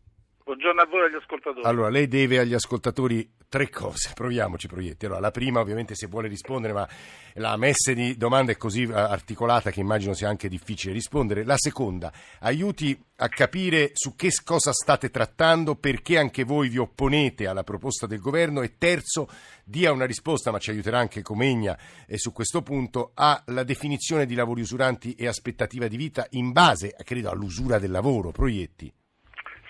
Buongiorno 0.50 0.82
a 0.82 0.88
voi 0.88 1.02
e 1.02 1.06
agli 1.06 1.16
ascoltatori. 1.16 1.64
Allora, 1.64 1.90
lei 1.90 2.08
deve 2.08 2.40
agli 2.40 2.56
ascoltatori 2.56 3.34
tre 3.48 3.70
cose, 3.70 4.14
proviamoci 4.16 4.68
Proietti. 4.68 5.06
Allora, 5.06 5.20
la 5.20 5.30
prima 5.30 5.60
ovviamente 5.60 5.94
se 5.94 6.08
vuole 6.08 6.28
rispondere, 6.28 6.74
ma 6.74 6.90
la 7.36 7.56
messe 7.56 7.94
di 7.94 8.18
domande 8.18 8.54
è 8.54 8.58
così 8.58 8.82
eh, 8.82 8.92
articolata 8.92 9.70
che 9.70 9.80
immagino 9.80 10.16
sia 10.16 10.28
anche 10.28 10.50
difficile 10.50 10.92
rispondere. 10.92 11.44
La 11.44 11.54
seconda, 11.56 12.12
aiuti 12.40 13.00
a 13.18 13.30
capire 13.30 13.92
su 13.94 14.16
che 14.16 14.32
cosa 14.44 14.74
state 14.74 15.12
trattando, 15.12 15.76
perché 15.76 16.18
anche 16.18 16.44
voi 16.44 16.68
vi 16.70 16.80
opponete 16.80 17.46
alla 17.46 17.64
proposta 17.64 18.08
del 18.08 18.20
governo 18.20 18.64
e 18.64 18.76
terzo, 18.80 19.30
dia 19.64 19.92
una 19.92 20.06
risposta, 20.06 20.50
ma 20.50 20.58
ci 20.58 20.72
aiuterà 20.72 20.98
anche 20.98 21.22
Comegna 21.22 21.78
eh, 22.08 22.18
su 22.18 22.34
questo 22.34 22.64
punto, 22.64 23.12
alla 23.14 23.64
definizione 23.64 24.26
di 24.26 24.34
lavori 24.34 24.62
usuranti 24.62 25.14
e 25.14 25.28
aspettativa 25.28 25.88
di 25.88 25.96
vita 25.96 26.26
in 26.32 26.52
base, 26.54 26.96
credo, 27.04 27.30
all'usura 27.30 27.78
del 27.78 27.92
lavoro. 27.92 28.32
Proietti. 28.32 28.92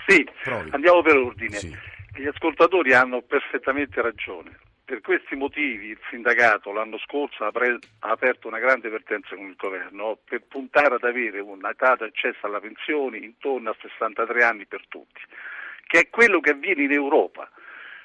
Sì, 0.09 0.27
Provi. 0.43 0.69
andiamo 0.71 1.03
per 1.03 1.17
ordine. 1.17 1.57
Sì. 1.57 1.77
Gli 2.15 2.25
ascoltatori 2.25 2.93
hanno 2.93 3.21
perfettamente 3.21 4.01
ragione. 4.01 4.57
Per 4.83 5.01
questi 5.01 5.35
motivi 5.35 5.89
il 5.89 5.99
sindacato 6.09 6.71
l'anno 6.71 6.97
scorso 6.97 7.45
ha, 7.45 7.51
pre- 7.51 7.77
ha 7.99 8.09
aperto 8.09 8.47
una 8.47 8.57
grande 8.57 8.89
vertenza 8.89 9.35
con 9.35 9.45
il 9.45 9.55
governo 9.55 10.17
per 10.25 10.41
puntare 10.47 10.95
ad 10.95 11.03
avere 11.03 11.39
un'età 11.41 11.95
di 11.95 12.05
accesso 12.05 12.47
alla 12.47 12.59
pensione 12.59 13.19
intorno 13.19 13.69
a 13.69 13.75
63 13.79 14.43
anni 14.43 14.65
per 14.65 14.81
tutti, 14.87 15.21
che 15.85 15.99
è 15.99 16.09
quello 16.09 16.39
che 16.39 16.49
avviene 16.51 16.85
in 16.85 16.91
Europa. 16.91 17.47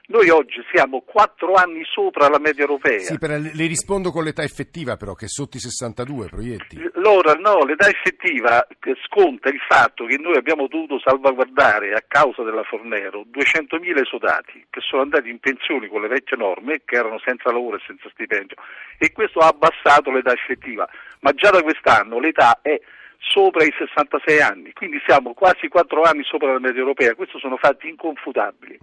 Noi 0.07 0.29
oggi 0.29 0.63
siamo 0.71 1.01
quattro 1.01 1.55
anni 1.55 1.83
sopra 1.85 2.29
la 2.29 2.39
media 2.39 2.63
europea. 2.63 2.99
Sì, 2.99 3.19
per- 3.19 3.41
le 3.41 3.67
rispondo 3.67 4.11
con 4.11 4.23
l'età 4.23 4.43
effettiva 4.43 4.97
però, 4.97 5.15
che 5.15 5.25
è 5.25 5.29
sotto 5.29 5.57
i 5.57 5.61
62, 5.61 6.29
Proietti. 6.29 6.77
Allora, 6.97 7.33
no, 7.33 7.65
l'età 7.65 7.89
effettiva 7.89 8.67
che 8.79 8.95
sconta 9.07 9.49
il 9.49 9.61
fatto 9.67 10.05
che 10.05 10.19
noi 10.19 10.37
abbiamo 10.37 10.67
dovuto 10.69 11.01
salvaguardare 11.01 11.93
a 11.95 12.05
causa 12.07 12.43
della 12.43 12.65
Fornero 12.65 13.25
200.000 13.33 14.03
esodati 14.03 14.67
che 14.69 14.81
sono 14.81 15.03
andati 15.03 15.31
in 15.31 15.39
pensione 15.39 15.89
con 15.89 16.03
le 16.03 16.09
vecchie 16.09 16.37
norme, 16.37 16.83
che 16.85 16.97
erano 16.97 17.19
senza 17.25 17.51
lavoro 17.51 17.77
e 17.77 17.83
senza 17.87 18.11
stipendio, 18.11 18.57
e 18.99 19.11
questo 19.11 19.39
ha 19.39 19.49
abbassato 19.49 20.11
l'età 20.11 20.33
effettiva, 20.33 20.87
ma 21.21 21.33
già 21.33 21.49
da 21.49 21.63
quest'anno 21.63 22.19
l'età 22.19 22.59
è 22.61 22.79
sopra 23.19 23.65
i 23.65 23.73
66 23.77 24.41
anni, 24.41 24.73
quindi 24.73 25.01
siamo 25.07 25.35
quasi 25.35 25.69
4 25.69 26.03
anni 26.03 26.23
sopra 26.25 26.53
la 26.53 26.59
media 26.59 26.81
europea, 26.81 27.15
questi 27.15 27.39
sono 27.39 27.57
fatti 27.57 27.89
inconfutabili. 27.89 28.79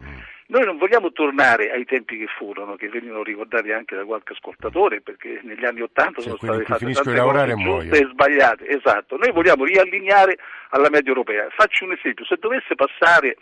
Noi 0.52 0.66
non 0.66 0.78
vogliamo 0.78 1.14
tornare 1.14 1.72
ai 1.72 1.86
tempi 1.86 2.18
che 2.18 2.28
furono, 2.28 2.76
che 2.76 2.90
venivano 2.90 3.24
ricordati 3.24 3.72
anche 3.72 3.96
da 3.96 4.04
qualche 4.04 4.34
ascoltatore, 4.34 5.00
perché 5.00 5.40
negli 5.44 5.64
anni 5.64 5.80
Ottanta 5.80 6.20
sono 6.20 6.36
state 6.36 6.64
fatte 6.66 6.84
tante 6.84 6.86
cose 6.86 6.86
e 6.86 6.94
giuste 6.94 7.56
muoiono. 7.56 7.96
e 7.96 8.08
sbagliate, 8.12 8.68
esatto. 8.68 9.16
Noi 9.16 9.32
vogliamo 9.32 9.64
riallineare 9.64 10.38
alla 10.72 10.90
media 10.90 11.08
europea. 11.08 11.48
Faccio 11.56 11.86
un 11.86 11.94
esempio, 11.94 12.26
se 12.26 12.36
dovesse 12.38 12.76
passare 12.76 13.38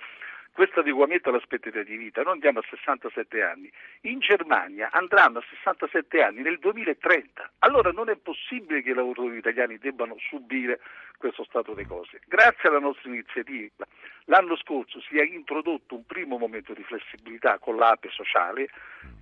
questo 0.60 0.82
adeguamento 0.82 1.30
all'aspettativa 1.30 1.84
di 1.84 1.96
vita, 1.96 2.22
noi 2.22 2.34
andiamo 2.34 2.60
a 2.60 2.66
67 2.70 3.42
anni, 3.42 3.72
in 4.02 4.20
Germania 4.20 4.90
andranno 4.92 5.40
a 5.40 5.44
67 5.50 6.22
anni 6.22 6.42
nel 6.42 6.60
2030, 6.60 7.52
allora 7.60 7.92
non 7.92 8.10
è 8.10 8.18
possibile 8.18 8.82
che 8.82 8.90
i 8.90 8.94
lavoratori 8.94 9.38
italiani 9.38 9.78
debbano 9.78 10.18
subire 10.20 10.82
questo 11.18 11.46
stato 11.46 11.74
di 11.74 11.86
cose. 11.86 12.20
Grazie 12.28 12.68
alla 12.68 12.80
nostra 12.80 13.10
iniziativa, 13.10 13.86
l'anno 14.26 14.58
scorso 14.58 15.00
si 15.00 15.18
è 15.18 15.24
introdotto 15.24 15.96
un 15.96 16.06
primo 16.06 16.38
momento 16.38 16.74
di 16.74 16.84
flessibilità 16.84 17.58
con 17.58 17.78
l'APE 17.78 18.10
sociale 18.10 18.68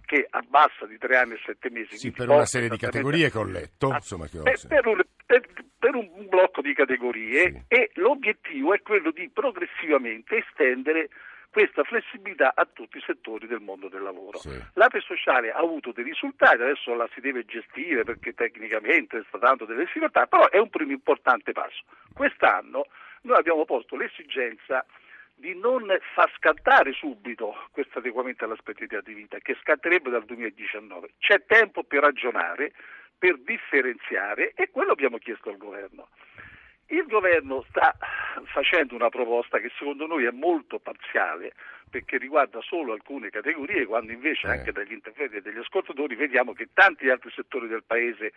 che 0.07 0.25
abbassa 0.31 0.87
di 0.87 0.97
tre 0.97 1.17
anni 1.17 1.33
e 1.33 1.39
sette 1.45 1.69
mesi. 1.69 1.97
Sì, 1.97 2.11
per 2.11 2.29
una 2.29 2.45
serie 2.45 2.69
di 2.69 2.77
categorie 2.77 3.29
che 3.29 3.37
ho 3.37 3.43
letto, 3.45 3.89
Ah, 3.89 3.95
insomma, 3.97 4.25
che 4.25 4.39
ho- 4.39 4.43
per, 4.43 4.57
per 4.67 4.87
un, 4.87 5.01
per- 5.23 5.47
per 5.77 5.93
un 5.93 6.27
blocco 6.27 6.61
di 6.61 6.73
categorie 6.73 7.51
Sì. 7.51 7.61
e 7.67 7.91
l'obiettivo 7.95 8.73
è 8.73 8.81
quello 8.81 9.11
di 9.11 9.29
progressivamente 9.29 10.37
estendere 10.37 11.09
questa 11.49 11.83
flessibilità 11.83 12.53
a 12.55 12.67
tutti 12.71 12.97
i 12.97 13.03
settori 13.05 13.47
del 13.47 13.61
mondo 13.61 13.87
del 13.87 14.01
lavoro. 14.01 14.37
Sì. 14.37 14.51
L'APE 14.73 15.01
sociale 15.01 15.51
ha 15.51 15.57
avuto 15.57 15.91
dei 15.91 16.03
risultati, 16.03 16.61
adesso 16.61 16.93
la 16.93 17.09
si 17.13 17.21
deve 17.21 17.45
gestire 17.45 18.03
perché 18.03 18.33
tecnicamente 18.33 19.23
sta 19.27 19.37
dando 19.37 19.65
delle 19.65 19.85
difficoltà, 19.85 20.27
però 20.27 20.49
è 20.49 20.59
un 20.59 20.69
primo 20.69 20.91
importante 20.91 21.51
passo. 21.51 21.83
Quest'anno 22.13 22.85
noi 23.21 23.37
abbiamo 23.37 23.65
posto 23.65 23.95
l'esigenza 23.95 24.85
di 25.35 25.53
non 25.55 25.85
far 26.13 26.31
scattare 26.35 26.93
subito 26.93 27.55
questo 27.71 27.99
adeguamento 27.99 28.43
all'aspettativa 28.43 29.01
di 29.01 29.13
vita, 29.13 29.37
che 29.37 29.55
scatterebbe 29.61 30.09
dal 30.09 30.25
2019. 30.25 31.09
C'è 31.19 31.45
tempo 31.45 31.83
per 31.83 32.01
ragionare, 32.01 32.73
per 33.17 33.37
differenziare 33.39 34.53
e 34.55 34.69
quello 34.71 34.91
abbiamo 34.91 35.17
chiesto 35.17 35.49
al 35.49 35.57
governo. 35.57 36.09
Il 36.89 37.05
governo 37.07 37.65
sta 37.69 37.95
facendo 38.45 38.95
una 38.95 39.09
proposta 39.09 39.59
che 39.59 39.71
secondo 39.77 40.07
noi 40.07 40.25
è 40.25 40.31
molto 40.31 40.79
parziale 40.79 41.53
perché 41.89 42.17
riguarda 42.17 42.59
solo 42.61 42.93
alcune 42.93 43.29
categorie, 43.29 43.85
quando 43.85 44.11
invece 44.11 44.47
Eh. 44.47 44.51
anche 44.51 44.71
dagli 44.71 44.91
interventi 44.91 45.41
degli 45.41 45.57
ascoltatori 45.57 46.15
vediamo 46.15 46.53
che 46.53 46.69
tanti 46.73 47.09
altri 47.09 47.31
settori 47.35 47.67
del 47.67 47.83
paese 47.85 48.33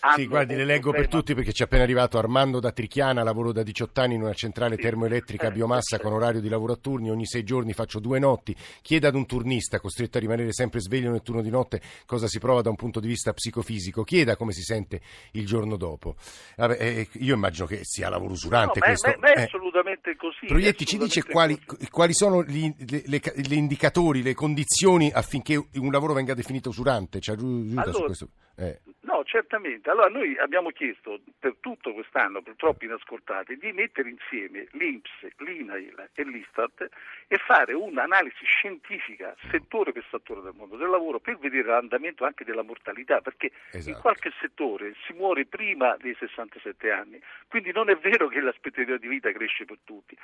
hanno 0.00 0.16
Sì, 0.16 0.26
guardi, 0.26 0.54
le 0.54 0.64
leggo 0.66 0.90
per 0.90 1.00
problema. 1.00 1.08
tutti 1.22 1.34
perché 1.34 1.52
ci 1.54 1.62
è 1.62 1.64
appena 1.64 1.82
arrivato 1.82 2.18
Armando 2.18 2.60
da 2.60 2.72
Trichiana, 2.72 3.22
lavoro 3.22 3.52
da 3.52 3.62
18 3.62 4.00
anni 4.02 4.14
in 4.16 4.22
una 4.22 4.34
centrale 4.34 4.74
Sì. 4.76 4.82
termoelettrica 4.82 5.46
a 5.46 5.50
Eh, 5.50 5.52
biomassa 5.54 5.96
sì. 5.96 6.02
con 6.02 6.12
orario 6.12 6.40
di 6.42 6.48
lavoro 6.50 6.74
a 6.74 6.76
turni, 6.76 7.10
ogni 7.10 7.24
sei 7.24 7.42
giorni 7.42 7.72
faccio 7.72 7.98
due 7.98 8.18
notti, 8.18 8.54
chieda 8.82 9.08
ad 9.08 9.14
un 9.14 9.24
turnista 9.26 9.80
costretto 9.80 10.18
a 10.18 10.20
rimanere 10.20 10.52
sempre 10.52 10.80
sveglio 10.80 11.10
nel 11.10 11.22
turno 11.22 11.40
di 11.40 11.48
notte 11.50 11.80
cosa 12.04 12.26
si 12.26 12.38
prova 12.38 12.60
da 12.60 12.68
un 12.68 12.76
punto 12.76 13.00
di 13.00 13.06
vista 13.08 13.32
psicofisico, 13.32 14.02
chieda 14.04 14.36
come 14.36 14.52
si 14.52 14.60
sente 14.62 15.00
il 15.32 15.46
giorno 15.46 15.76
dopo. 15.76 16.16
Vabbè, 16.56 16.76
eh, 16.78 17.08
io 17.20 17.34
immagino 17.34 17.66
che 17.66 17.78
sia 17.82 18.10
lavoro 18.10 18.32
usurante 18.32 18.80
No, 18.80 18.86
ma 18.86 18.86
questo. 18.86 19.08
ma 19.08 19.14
è- 19.14 19.18
ma 19.18 19.32
è 19.32 19.38
Eh. 19.40 19.42
assolutamente 19.44 20.16
così. 20.16 20.46
Proietti 20.46 20.84
ci 20.84 20.98
dice 20.98 21.24
quali, 21.24 21.58
quali 21.90 22.12
sono 22.12 22.44
gli, 22.44 22.70
le, 22.88 23.02
le- 23.06 23.54
indicatori, 23.54 24.22
le 24.22 24.34
condizioni 24.34 25.10
affinché 25.10 25.56
un 25.56 25.90
lavoro 25.90 26.12
venga 26.14 26.34
definito 26.34 26.68
usurante? 26.70 27.20
Ci 27.20 27.30
aiuta 27.30 27.82
su 27.82 27.88
Allora- 27.88 28.04
questo? 28.06 28.28
Eh. 28.56 28.80
No, 29.18 29.24
certamente. 29.24 29.90
Allora 29.90 30.08
noi 30.08 30.38
abbiamo 30.38 30.70
chiesto 30.70 31.20
per 31.40 31.56
tutto 31.58 31.92
quest'anno, 31.92 32.40
purtroppo 32.40 32.84
inascoltati, 32.84 33.56
di 33.56 33.72
mettere 33.72 34.10
insieme 34.10 34.68
l'Inps, 34.72 35.10
l'INAIL 35.38 36.10
e 36.14 36.22
l'Istat 36.22 36.88
e 37.26 37.36
fare 37.38 37.72
un'analisi 37.72 38.44
scientifica 38.44 39.34
settore 39.50 39.90
per 39.90 40.04
settore 40.08 40.42
del 40.42 40.52
mondo 40.54 40.76
del 40.76 40.88
lavoro 40.88 41.18
per 41.18 41.36
vedere 41.38 41.66
l'andamento 41.66 42.24
anche 42.24 42.44
della 42.44 42.62
mortalità, 42.62 43.20
perché 43.20 43.46
in 43.72 43.78
Esatto. 43.80 44.00
qualche 44.02 44.32
settore 44.40 44.94
si 45.04 45.12
muore 45.14 45.46
prima 45.46 45.96
dei 45.98 46.14
67 46.16 46.90
anni, 46.92 47.20
quindi 47.48 47.72
non 47.72 47.90
è 47.90 47.96
vero 47.96 48.28
che 48.28 48.40
l'aspettativa 48.40 48.98
di 48.98 49.08
vita 49.08 49.32
cresce 49.32 49.64
per 49.64 49.78
tutti. 49.82 50.16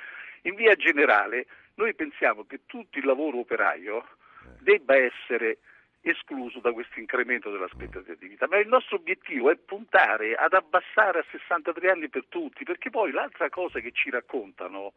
In 0.43 0.55
via 0.55 0.73
generale 0.75 1.47
noi 1.75 1.93
pensiamo 1.95 2.45
che 2.45 2.61
tutto 2.65 2.97
il 2.97 3.05
lavoro 3.05 3.39
operaio 3.39 4.07
debba 4.61 4.95
essere 4.95 5.57
escluso 6.09 6.59
da 6.59 6.71
questo 6.71 6.99
incremento 6.99 7.51
dell'aspettativa 7.51 8.15
di 8.17 8.27
vita, 8.27 8.47
ma 8.47 8.57
il 8.57 8.67
nostro 8.67 8.97
obiettivo 8.97 9.49
è 9.49 9.55
puntare 9.57 10.35
ad 10.35 10.53
abbassare 10.53 11.19
a 11.19 11.25
63 11.31 11.89
anni 11.89 12.09
per 12.09 12.25
tutti, 12.29 12.63
perché 12.63 12.89
poi 12.89 13.11
l'altra 13.11 13.49
cosa 13.49 13.79
che 13.79 13.91
ci 13.91 14.09
raccontano 14.09 14.93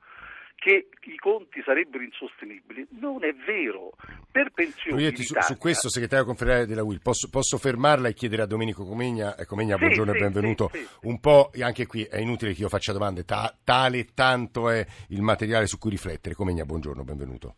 che 0.59 0.89
i 1.03 1.17
conti 1.17 1.63
sarebbero 1.65 2.03
insostenibili 2.03 2.85
non 2.99 3.25
è 3.25 3.33
vero. 3.33 3.93
Per 4.31 4.51
pensioni 4.53 4.97
Proietti, 4.97 5.23
su, 5.23 5.35
su 5.41 5.57
questo, 5.57 5.89
segretario 5.89 6.25
confederale 6.25 6.67
della 6.67 6.83
UIL, 6.83 7.01
posso, 7.01 7.31
posso 7.31 7.59
fermarla 7.59 8.09
e 8.09 8.15
chiedere 8.15 8.43
a 8.43 8.47
Domenico 8.47 8.85
Comegna, 8.85 9.37
eh, 9.37 9.47
Comegna 9.47 9.77
Sì, 9.77 9.83
buongiorno 9.83 10.13
sì, 10.13 10.19
e 10.19 10.21
benvenuto, 10.21 10.71
sì, 10.73 10.87
un 11.03 11.21
po', 11.21 11.51
e 11.53 11.63
anche 11.63 11.87
qui 11.87 12.03
è 12.03 12.19
inutile 12.19 12.55
che 12.55 12.63
io 12.63 12.69
faccia 12.69 12.93
domande, 12.93 13.25
ta- 13.25 13.57
tale 13.63 14.07
tanto 14.15 14.69
è 14.69 14.85
il 15.11 15.23
materiale 15.23 15.67
su 15.67 15.79
cui 15.79 15.91
riflettere. 15.91 16.35
Comegna, 16.35 16.65
buongiorno, 16.65 17.05
benvenuto. 17.05 17.55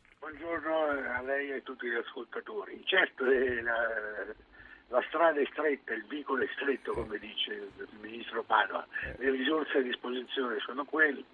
Lei 1.21 1.51
e 1.51 1.57
a 1.57 1.61
tutti 1.61 1.87
gli 1.87 1.95
ascoltatori. 1.95 2.81
Certo, 2.85 3.27
eh, 3.27 3.61
la, 3.63 3.79
la 4.89 5.03
strada 5.07 5.41
è 5.41 5.47
stretta, 5.51 5.95
il 5.95 6.05
vicolo 6.05 6.43
è 6.43 6.49
stretto, 6.55 6.93
come 6.93 7.19
dice 7.19 7.53
il 7.53 7.89
ministro 8.01 8.43
Padova, 8.43 8.87
le 9.19 9.31
risorse 9.31 9.79
a 9.79 9.83
disposizione 9.83 10.59
sono 10.61 10.85
quelle. 10.85 11.25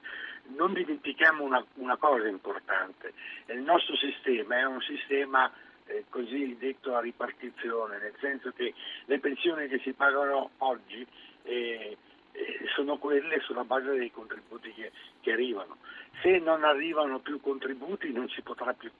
Non 0.48 0.74
dimentichiamo 0.74 1.42
una, 1.42 1.64
una 1.74 1.96
cosa 1.96 2.28
importante, 2.28 3.14
il 3.46 3.62
nostro 3.62 3.96
sistema 3.96 4.58
è 4.58 4.64
un 4.64 4.80
sistema 4.82 5.50
eh, 5.86 6.04
così 6.08 6.56
detto 6.58 6.94
a 6.94 7.00
ripartizione, 7.00 7.98
nel 7.98 8.14
senso 8.20 8.52
che 8.52 8.74
le 9.06 9.18
pensioni 9.18 9.68
che 9.68 9.78
si 9.78 9.92
pagano 9.92 10.50
oggi 10.58 11.06
eh, 11.44 11.96
eh, 12.32 12.60
sono 12.74 12.98
quelle 12.98 13.40
sulla 13.40 13.64
base 13.64 13.90
dei 13.90 14.10
contributi 14.10 14.72
che, 14.72 14.92
che 15.20 15.32
arrivano. 15.32 15.78
Se 16.22 16.38
non 16.38 16.62
arrivano 16.62 17.20
più 17.20 17.40
contributi 17.40 18.12
non 18.12 18.28
si 18.28 18.42
potrà 18.42 18.72
più 18.74 18.90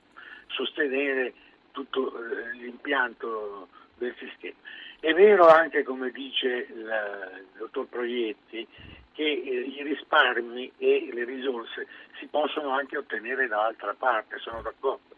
sostenere 0.49 1.33
tutto 1.73 2.13
eh, 2.17 2.53
l'impianto 2.57 3.69
del 3.97 4.15
sistema. 4.19 4.57
È 5.01 5.13
vero 5.13 5.47
anche, 5.47 5.83
come 5.83 6.11
dice 6.11 6.67
il, 6.69 7.45
dottor 7.59 7.87
Proietti, 7.87 8.67
che 9.13 9.23
eh, 9.23 9.61
i 9.61 9.83
risparmi 9.83 10.73
e 10.79 11.09
le 11.13 11.25
risorse 11.25 11.87
si 12.19 12.27
possono 12.27 12.71
anche 12.71 12.97
ottenere 12.97 13.47
dall'altra 13.47 13.95
parte, 13.95 14.39
sono 14.39 14.63
d'accordo. 14.63 15.15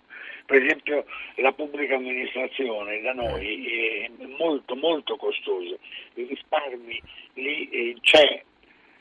Per 0.46 0.62
esempio 0.62 1.04
la 1.36 1.52
pubblica 1.52 1.96
amministrazione 1.96 3.02
da 3.02 3.12
noi 3.12 3.66
è 3.66 4.10
molto 4.38 4.74
molto 4.76 5.16
costosa, 5.16 5.76
i 6.14 6.24
risparmi 6.24 7.02
lì 7.34 7.68
eh, 7.68 7.96
c'è, 8.00 8.42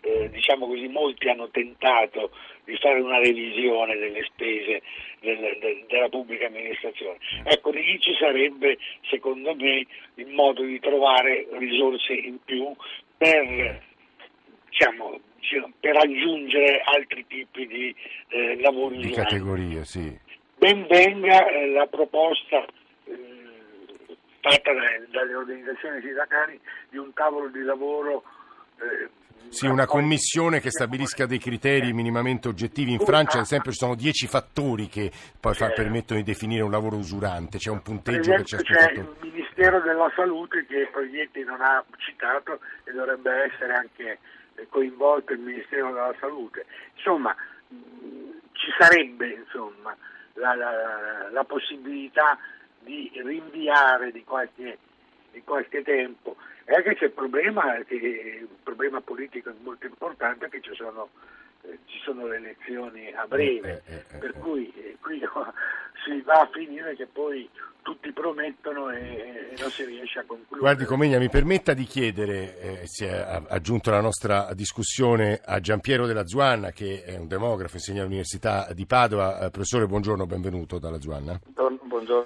eh, 0.07 0.29
diciamo 0.29 0.67
così, 0.67 0.87
molti 0.87 1.27
hanno 1.29 1.49
tentato 1.49 2.31
di 2.63 2.75
fare 2.77 2.99
una 2.99 3.19
revisione 3.19 3.95
delle 3.97 4.23
spese 4.23 4.81
del- 5.19 5.57
del- 5.59 5.85
della 5.87 6.09
pubblica 6.09 6.47
amministrazione. 6.47 7.17
Ecco, 7.43 7.71
lì 7.71 7.99
ci 7.99 8.13
sarebbe, 8.19 8.77
secondo 9.09 9.55
me, 9.55 9.85
il 10.15 10.27
modo 10.27 10.63
di 10.63 10.79
trovare 10.79 11.47
risorse 11.51 12.13
in 12.13 12.37
più 12.43 12.73
per, 13.17 13.81
diciamo, 14.69 15.19
diciamo, 15.39 15.71
per 15.79 15.97
aggiungere 15.97 16.81
altri 16.81 17.25
tipi 17.27 17.67
di 17.67 17.95
eh, 18.29 18.59
lavori 18.61 18.97
Di 18.97 19.11
categorie, 19.11 19.83
sì. 19.85 20.17
Ben 20.57 20.85
venga 20.87 21.47
eh, 21.49 21.67
la 21.69 21.85
proposta 21.87 22.65
eh, 23.05 23.15
fatta 24.41 24.73
da- 24.73 25.05
dalle 25.09 25.35
organizzazioni 25.35 26.01
sindacali 26.01 26.59
di 26.89 26.97
un 26.97 27.13
tavolo 27.13 27.47
di 27.49 27.61
lavoro 27.61 28.23
Sì, 29.49 29.65
una 29.65 29.85
commissione 29.85 30.59
che 30.59 30.69
stabilisca 30.69 31.25
dei 31.25 31.39
criteri 31.39 31.93
minimamente 31.93 32.47
oggettivi. 32.47 32.91
In 32.91 32.99
Francia, 32.99 33.37
ad 33.37 33.43
esempio, 33.45 33.71
ci 33.71 33.77
sono 33.77 33.95
dieci 33.95 34.27
fattori 34.27 34.87
che 34.87 35.09
poi 35.39 35.53
fa- 35.53 35.69
permettono 35.69 36.19
di 36.19 36.25
definire 36.25 36.63
un 36.63 36.69
lavoro 36.71 36.97
usurante. 36.97 37.57
C'è 37.57 37.69
un 37.71 37.81
punteggio 37.81 38.31
per 38.31 38.41
esempio 38.41 38.75
ciascun 38.75 38.75
c'è 38.75 38.91
il 38.99 39.31
Ministero 39.31 39.79
della 39.81 40.11
Salute 40.15 40.65
che 40.67 40.89
Proietti 40.91 41.43
non 41.43 41.61
ha 41.61 41.83
citato 41.97 42.59
e 42.83 42.91
dovrebbe 42.91 43.31
essere 43.45 43.73
anche 43.73 44.19
coinvolto 44.69 45.31
il 45.33 45.39
Ministero 45.39 45.87
della 45.93 46.15
Salute. 46.19 46.65
Insomma, 46.95 47.33
ci 48.51 48.71
sarebbe 48.77 49.27
insomma, 49.29 49.95
la, 50.33 50.55
la- 50.55 51.29
la 51.31 51.43
possibilità 51.45 52.37
di 52.81 53.09
rinviare 53.23 54.11
di 54.11 54.23
qualche, 54.23 54.77
di 55.31 55.41
qualche 55.43 55.81
tempo. 55.83 56.35
E 56.69 56.73
anche 56.73 56.95
c'è 56.95 57.05
il 57.05 57.11
problema, 57.11 57.81
che, 57.87 57.95
il 57.95 58.47
problema 58.61 58.99
politico 58.99 59.53
molto 59.63 59.85
importante 59.85 60.49
che 60.49 60.59
ci 60.59 60.73
sono, 60.75 61.07
eh, 61.61 61.79
ci 61.85 61.97
sono 61.99 62.27
le 62.27 62.35
elezioni 62.35 63.09
a 63.13 63.25
breve, 63.25 63.83
Eh, 63.85 63.93
eh, 63.93 64.03
eh, 64.15 64.17
per 64.17 64.33
cui 64.33 64.97
qui 64.99 65.23
si 66.07 66.21
va 66.21 66.41
a 66.41 66.49
finire 66.51 66.95
che 66.95 67.05
poi 67.05 67.49
tutti 67.81 68.11
promettono 68.11 68.89
e, 68.89 69.51
e 69.51 69.55
non 69.59 69.69
si 69.69 69.85
riesce 69.85 70.19
a 70.19 70.23
concludere. 70.25 70.59
Guardi 70.59 70.85
Comegna, 70.85 71.19
mi 71.19 71.29
permetta 71.29 71.73
di 71.73 71.83
chiedere, 71.83 72.59
eh, 72.59 72.81
si 72.85 73.05
è 73.05 73.41
aggiunto 73.47 73.89
alla 73.89 74.01
nostra 74.01 74.53
discussione 74.53 75.39
a 75.43 75.59
Giampiero 75.59 76.05
della 76.05 76.25
Zuanna, 76.25 76.71
che 76.71 77.03
è 77.03 77.17
un 77.17 77.27
demografo, 77.27 77.75
insegna 77.75 78.01
all'Università 78.01 78.67
di 78.73 78.85
Padova. 78.85 79.39
Eh, 79.39 79.51
professore, 79.51 79.87
buongiorno, 79.87 80.25
benvenuto 80.25 80.79
dalla 80.79 80.99
Zuanna. 80.99 81.39
Buongiorno. 81.45 82.25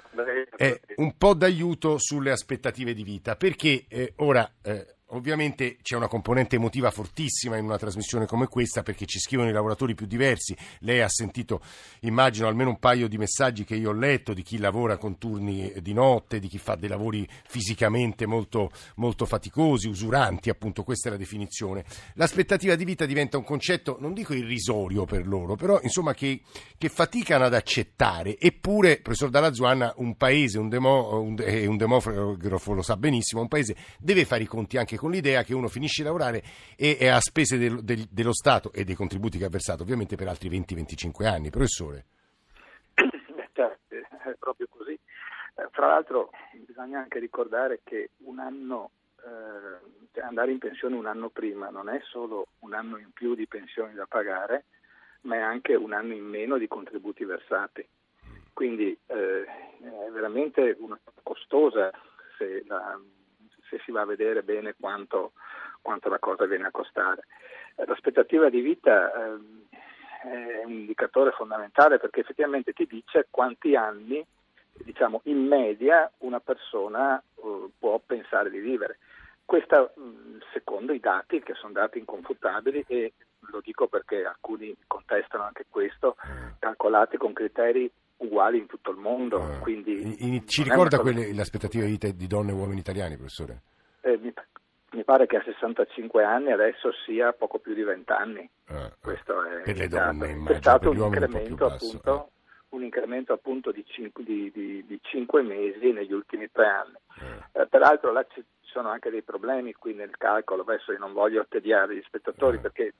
è 0.56 0.80
un 0.96 1.16
po' 1.16 1.34
d'aiuto 1.34 1.96
sulle 1.98 2.32
aspettative 2.32 2.92
di 2.94 3.04
vita, 3.04 3.36
perché 3.36 3.84
eh, 3.88 4.14
ora 4.16 4.48
eh, 4.62 4.96
ovviamente 5.12 5.76
c'è 5.82 5.96
una 5.96 6.08
componente 6.08 6.56
emotiva 6.56 6.90
fortissima 6.90 7.56
in 7.56 7.64
una 7.64 7.78
trasmissione 7.78 8.26
come 8.26 8.46
questa, 8.46 8.82
perché 8.82 9.06
ci 9.06 9.18
scrivono 9.18 9.48
i 9.48 9.52
lavoratori 9.52 9.94
più 9.94 10.06
diversi. 10.06 10.56
Lei 10.80 11.00
ha 11.00 11.08
sentito, 11.08 11.60
immagino, 12.00 12.46
almeno 12.46 12.70
un 12.70 12.78
paio 12.78 13.08
di 13.08 13.18
messaggi 13.18 13.64
che 13.64 13.74
io 13.74 13.90
ho 13.90 13.94
letto 13.94 14.32
di 14.34 14.42
chi 14.42 14.58
lavora 14.58 14.96
con 14.96 15.18
turni 15.18 15.72
di 15.80 15.92
notte, 15.92 16.38
di 16.38 16.48
chi 16.48 16.58
fa 16.58 16.74
dei 16.74 16.88
lavori 16.88 17.28
fisicamente 17.46 18.26
molto, 18.26 18.70
molto 18.96 19.26
faticosi, 19.26 19.88
usuranti, 19.88 20.50
appunto, 20.50 20.82
questa 20.82 21.08
è 21.08 21.12
la 21.12 21.18
definizione. 21.18 21.84
L'aspettativa 22.14 22.74
di 22.74 22.84
vita 22.84 23.06
diventa 23.06 23.36
un 23.36 23.44
concetto, 23.44 23.96
non 24.00 24.12
dico 24.12 24.34
irrisorio 24.34 25.04
per 25.04 25.26
loro, 25.26 25.56
però 25.56 25.78
insomma 25.82 26.14
che, 26.14 26.42
che 26.78 26.88
faticano 26.88 27.44
ad 27.44 27.54
accettare. 27.54 28.38
Eppure, 28.38 29.00
professor 29.00 29.30
Dalla 29.30 29.52
Zuanna, 29.52 29.92
un 29.96 30.16
paese, 30.16 30.58
un, 30.58 30.68
demo, 30.68 31.20
un, 31.20 31.36
e 31.38 31.66
un 31.66 31.76
demografo 31.76 32.72
lo 32.72 32.82
sa 32.82 32.96
benissimo, 32.96 33.42
un 33.42 33.48
paese 33.48 33.76
deve 33.98 34.24
fare 34.24 34.42
i 34.42 34.46
conti 34.46 34.76
anche 34.78 34.96
con 34.96 35.01
l'idea 35.10 35.42
che 35.42 35.54
uno 35.54 35.68
finisce 35.68 36.02
di 36.02 36.06
lavorare 36.08 36.42
e 36.76 36.96
è 36.98 37.08
a 37.08 37.20
spese 37.20 37.58
del- 37.58 37.82
del- 37.82 38.06
dello 38.10 38.32
Stato 38.32 38.72
e 38.72 38.84
dei 38.84 38.94
contributi 38.94 39.38
che 39.38 39.44
ha 39.44 39.48
versato, 39.50 39.82
ovviamente 39.82 40.16
per 40.16 40.28
altri 40.28 40.48
20-25 40.48 41.26
anni. 41.26 41.50
Professore. 41.50 42.04
Beh, 42.94 43.48
certo, 43.52 43.94
è 43.94 44.34
proprio 44.38 44.66
così. 44.70 44.92
Eh, 44.92 45.68
Tra 45.72 45.86
l'altro 45.86 46.30
bisogna 46.66 47.00
anche 47.00 47.18
ricordare 47.18 47.80
che 47.84 48.10
un 48.24 48.38
anno, 48.38 48.90
eh, 49.18 50.06
cioè 50.12 50.24
andare 50.24 50.52
in 50.52 50.58
pensione 50.58 50.94
un 50.96 51.06
anno 51.06 51.28
prima 51.30 51.68
non 51.70 51.88
è 51.88 52.00
solo 52.04 52.46
un 52.60 52.72
anno 52.74 52.96
in 52.98 53.10
più 53.12 53.34
di 53.34 53.46
pensioni 53.46 53.94
da 53.94 54.06
pagare, 54.06 54.64
ma 55.22 55.36
è 55.36 55.40
anche 55.40 55.74
un 55.74 55.92
anno 55.92 56.14
in 56.14 56.24
meno 56.24 56.58
di 56.58 56.66
contributi 56.68 57.24
versati. 57.24 57.86
Quindi 58.52 58.96
eh, 59.06 59.44
è 59.44 60.10
veramente 60.10 60.76
una 60.78 60.98
costosa 61.22 61.90
se, 62.38 62.64
la- 62.66 62.98
se 63.72 63.80
si 63.84 63.90
va 63.90 64.02
a 64.02 64.06
vedere 64.06 64.42
bene 64.42 64.74
quanto, 64.78 65.32
quanto 65.80 66.10
la 66.10 66.18
cosa 66.18 66.44
viene 66.44 66.66
a 66.66 66.70
costare. 66.70 67.24
Eh, 67.76 67.86
l'aspettativa 67.86 68.50
di 68.50 68.60
vita 68.60 69.12
eh, 69.12 69.38
è 70.28 70.64
un 70.64 70.72
indicatore 70.72 71.32
fondamentale 71.32 71.98
perché 71.98 72.20
effettivamente 72.20 72.72
ti 72.74 72.86
dice 72.86 73.28
quanti 73.30 73.74
anni 73.74 74.24
diciamo, 74.72 75.20
in 75.24 75.46
media 75.46 76.10
una 76.18 76.40
persona 76.40 77.22
uh, 77.34 77.70
può 77.78 78.00
pensare 78.04 78.50
di 78.50 78.58
vivere. 78.58 78.98
Questo 79.44 79.92
secondo 80.52 80.92
i 80.92 81.00
dati, 81.00 81.42
che 81.42 81.54
sono 81.54 81.72
dati 81.72 81.98
inconfutabili 81.98 82.84
e 82.86 83.12
lo 83.50 83.60
dico 83.60 83.86
perché 83.88 84.24
alcuni 84.24 84.74
contestano 84.86 85.44
anche 85.44 85.66
questo, 85.68 86.16
calcolati 86.58 87.16
con 87.16 87.32
criteri 87.32 87.90
uguali 88.22 88.58
in 88.58 88.66
tutto 88.66 88.90
il 88.90 88.96
mondo. 88.98 89.40
Ah. 89.42 89.58
Quindi 89.58 90.24
In- 90.26 90.46
ci 90.46 90.62
ricorda 90.62 90.98
cosa- 90.98 91.12
quelle- 91.12 91.34
l'aspettativa 91.34 91.84
di 91.84 91.90
vita 91.90 92.08
di 92.10 92.26
donne 92.26 92.50
e 92.50 92.54
uomini 92.54 92.80
italiani, 92.80 93.16
professore? 93.16 93.62
eh, 94.02 94.18
mi, 94.18 94.32
mi 94.92 95.04
pare 95.04 95.26
che 95.26 95.36
a 95.36 95.42
65 95.42 96.24
anni 96.24 96.52
adesso 96.52 96.90
sia 97.06 97.32
poco 97.32 97.58
più 97.58 97.74
di 97.74 97.82
20 97.82 98.10
anni. 98.12 98.48
Ah, 98.66 98.90
Questo 99.00 99.42
è 99.44 99.62
Per 99.62 99.76
le 99.76 99.88
donne, 99.88 100.26
C'è 100.26 100.32
immagino, 100.32 100.58
stato 100.60 100.88
per 100.90 100.98
un 100.98 100.98
un 100.98 101.04
incremento, 101.14 101.66
basso, 101.68 101.86
appunto, 101.96 102.30
un 102.70 102.82
incremento 102.84 103.32
appunto 103.32 103.70
di, 103.72 103.84
5, 103.86 104.24
di, 104.24 104.50
di- 104.52 104.84
di 104.86 104.98
cinque 105.02 105.42
mesi 105.42 105.92
negli 105.92 106.12
ultimi 106.12 106.50
tre 106.50 106.66
anni. 106.66 106.96
Eh, 107.52 107.66
peraltro 107.66 108.12
là 108.12 108.24
ci 108.32 108.42
sono 108.62 108.88
anche 108.88 109.10
dei 109.10 109.22
problemi 109.22 109.74
qui 109.74 109.92
nel 109.94 110.16
calcolo, 110.16 110.62
adesso 110.62 110.92
io 110.92 110.98
non 110.98 111.12
voglio 111.12 111.44
tediare 111.48 111.94
gli 111.96 112.02
spettatori 112.06 112.58
perché 112.58 112.94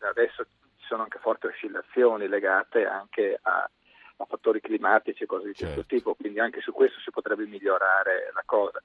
adesso 0.00 0.44
ci 0.76 0.86
sono 0.86 1.02
anche 1.02 1.18
forti 1.18 1.46
oscillazioni 1.46 2.28
legate 2.28 2.84
anche 2.86 3.38
a, 3.40 3.68
a 4.16 4.24
fattori 4.26 4.60
climatici 4.60 5.24
e 5.24 5.26
cose 5.26 5.46
di 5.48 5.54
questo 5.54 5.74
Certo. 5.82 5.94
tipo, 5.94 6.14
quindi 6.14 6.38
anche 6.40 6.60
su 6.60 6.72
questo 6.72 7.00
si 7.00 7.10
potrebbe 7.10 7.46
migliorare 7.46 8.30
la 8.34 8.42
cosa. 8.44 8.80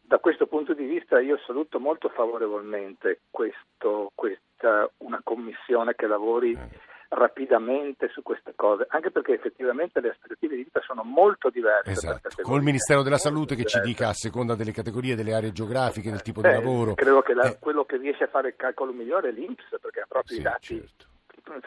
Da 0.00 0.18
questo 0.18 0.46
punto 0.46 0.74
di 0.74 0.84
vista 0.86 1.20
io 1.20 1.38
saluto 1.46 1.78
molto 1.78 2.08
favorevolmente 2.08 3.20
questo, 3.30 4.10
questa, 4.14 4.90
una 4.98 5.20
commissione 5.22 5.94
che 5.94 6.06
lavori 6.06 6.52
Eh. 6.52 6.88
rapidamente 7.10 8.08
su 8.08 8.22
queste 8.22 8.52
cose, 8.56 8.86
anche 8.88 9.10
perché 9.10 9.34
effettivamente 9.34 10.00
le 10.00 10.10
aspettative 10.10 10.56
di 10.56 10.62
vita 10.64 10.80
sono 10.80 11.02
molto 11.04 11.50
diverse. 11.50 11.90
Esatto, 11.90 12.28
col 12.42 12.62
Ministero 12.62 13.02
della 13.02 13.18
Salute 13.18 13.54
che 13.54 13.64
ci 13.64 13.80
dica 13.80 14.08
a 14.08 14.12
seconda 14.12 14.54
delle 14.54 14.72
categorie, 14.72 15.14
delle 15.14 15.34
aree 15.34 15.52
geografiche, 15.52 16.10
del 16.10 16.22
tipo 16.22 16.40
di 16.40 16.48
Eh, 16.48 16.52
lavoro. 16.54 16.94
Credo 16.94 17.20
che 17.22 17.34
la- 17.34 17.44
Eh, 17.50 17.58
quello 17.60 17.84
che 17.84 17.96
riesce 17.96 18.24
a 18.24 18.28
fare 18.28 18.48
il 18.48 18.56
calcolo 18.56 18.92
migliore 18.92 19.28
è 19.28 19.32
l'Inps, 19.32 19.64
perché 19.80 20.00
ha 20.00 20.06
proprio 20.08 20.34
sì, 20.34 20.40
i 20.40 20.44
dati. 20.44 20.66
certo. 20.76 21.04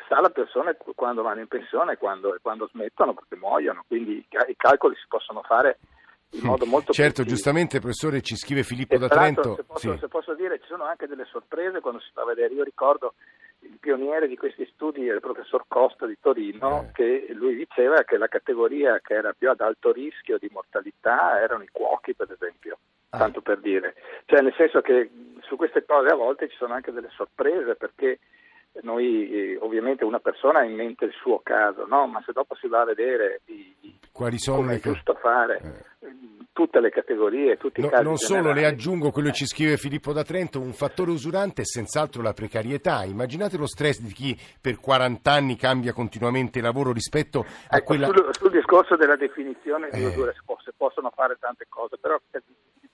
Sa 0.07 0.21
la 0.21 0.29
persona 0.29 0.75
quando 0.95 1.21
vanno 1.21 1.41
in 1.41 1.47
pensione 1.47 1.93
e 1.93 1.97
quando, 1.97 2.37
quando 2.41 2.67
smettono 2.67 3.13
perché 3.13 3.35
muoiono, 3.35 3.83
quindi 3.87 4.17
i, 4.17 4.25
ca- 4.29 4.45
i 4.47 4.55
calcoli 4.55 4.95
si 4.95 5.05
possono 5.07 5.41
fare 5.41 5.79
in 6.31 6.41
modo 6.43 6.65
molto 6.65 6.93
Certo, 6.93 7.21
preciso. 7.21 7.35
giustamente, 7.35 7.79
professore, 7.79 8.21
ci 8.21 8.35
scrive 8.35 8.63
Filippo 8.63 8.95
E 8.95 8.97
da 8.97 9.07
Trento. 9.07 9.55
se 9.55 9.63
posso, 9.63 9.91
Sì. 9.93 9.97
se 9.99 10.07
posso 10.07 10.33
dire, 10.33 10.59
ci 10.59 10.67
sono 10.67 10.83
anche 10.85 11.05
delle 11.07 11.25
sorprese 11.25 11.79
quando 11.79 11.99
si 11.99 12.09
va 12.13 12.23
a 12.23 12.25
vedere. 12.25 12.53
Io 12.53 12.63
ricordo 12.63 13.13
il 13.59 13.77
pioniere 13.79 14.27
di 14.27 14.35
questi 14.35 14.65
studi 14.73 15.07
è 15.07 15.13
il 15.13 15.19
professor 15.19 15.65
Costa 15.67 16.05
di 16.07 16.17
Torino, 16.19 16.87
Eh. 16.87 16.91
che 16.93 17.27
lui 17.33 17.55
diceva 17.55 18.01
che 18.03 18.17
la 18.17 18.27
categoria 18.27 18.99
che 18.99 19.13
era 19.13 19.33
più 19.37 19.49
ad 19.49 19.61
alto 19.61 19.91
rischio 19.91 20.37
di 20.39 20.49
mortalità 20.51 21.39
erano 21.39 21.63
i 21.63 21.69
cuochi, 21.71 22.15
per 22.15 22.31
esempio, 22.31 22.77
Ah. 23.11 23.19
tanto 23.19 23.41
per 23.41 23.59
dire. 23.59 23.93
Cioè, 24.25 24.41
nel 24.41 24.53
senso 24.57 24.81
che 24.81 25.09
su 25.41 25.55
queste 25.55 25.85
cose 25.85 26.07
a 26.09 26.15
volte 26.15 26.49
ci 26.49 26.55
sono 26.57 26.73
anche 26.73 26.91
delle 26.91 27.09
sorprese 27.15 27.75
perché 27.75 28.17
noi 28.81 29.29
eh, 29.31 29.57
ovviamente 29.61 30.03
una 30.03 30.19
persona 30.19 30.59
ha 30.59 30.63
in 30.63 30.73
mente 30.75 31.05
il 31.05 31.13
suo 31.21 31.39
caso, 31.43 31.85
no? 31.85 32.07
ma 32.07 32.21
se 32.25 32.31
dopo 32.31 32.55
si 32.55 32.67
va 32.67 32.81
a 32.81 32.85
vedere 32.85 33.41
i- 33.45 33.75
i- 33.81 33.99
Quali 34.11 34.37
sono 34.39 34.65
le 34.67 34.79
giusto 34.79 35.15
fare 35.15 35.59
Eh. 36.01 36.07
eh, 36.07 36.15
tutte 36.53 36.79
le 36.79 36.91
categorie, 36.91 37.57
tutti 37.57 37.79
i 37.79 37.83
No, 37.83 37.89
casi 37.89 38.03
non 38.03 38.17
solo, 38.17 38.39
generali. 38.41 38.61
le 38.61 38.67
aggiungo 38.67 39.09
quello 39.11 39.29
che 39.29 39.33
ci 39.35 39.45
scrive 39.47 39.77
Filippo 39.77 40.13
da 40.13 40.23
Trento, 40.23 40.59
un 40.59 40.73
fattore 40.73 41.09
usurante 41.09 41.61
è 41.63 41.65
senz'altro 41.65 42.21
la 42.21 42.33
precarietà. 42.33 43.03
Immaginate 43.05 43.57
lo 43.57 43.65
stress 43.65 43.99
di 44.01 44.11
chi 44.13 44.37
per 44.61 44.79
40 44.79 45.31
anni 45.31 45.55
cambia 45.55 45.93
continuamente 45.93 46.61
lavoro 46.61 46.91
rispetto 46.91 47.39
a 47.69 47.77
Ecco, 47.77 47.85
quella... 47.85 48.05
sul, 48.07 48.27
sul 48.33 48.51
discorso 48.51 48.95
della 48.95 49.15
definizione 49.15 49.89
di 49.91 50.03
Eh. 50.03 50.07
usura 50.07 50.31
si, 50.31 50.39
possono 50.77 51.11
fare 51.15 51.37
tante 51.39 51.65
cose, 51.67 51.97
però 51.99 52.15
il 52.15 52.21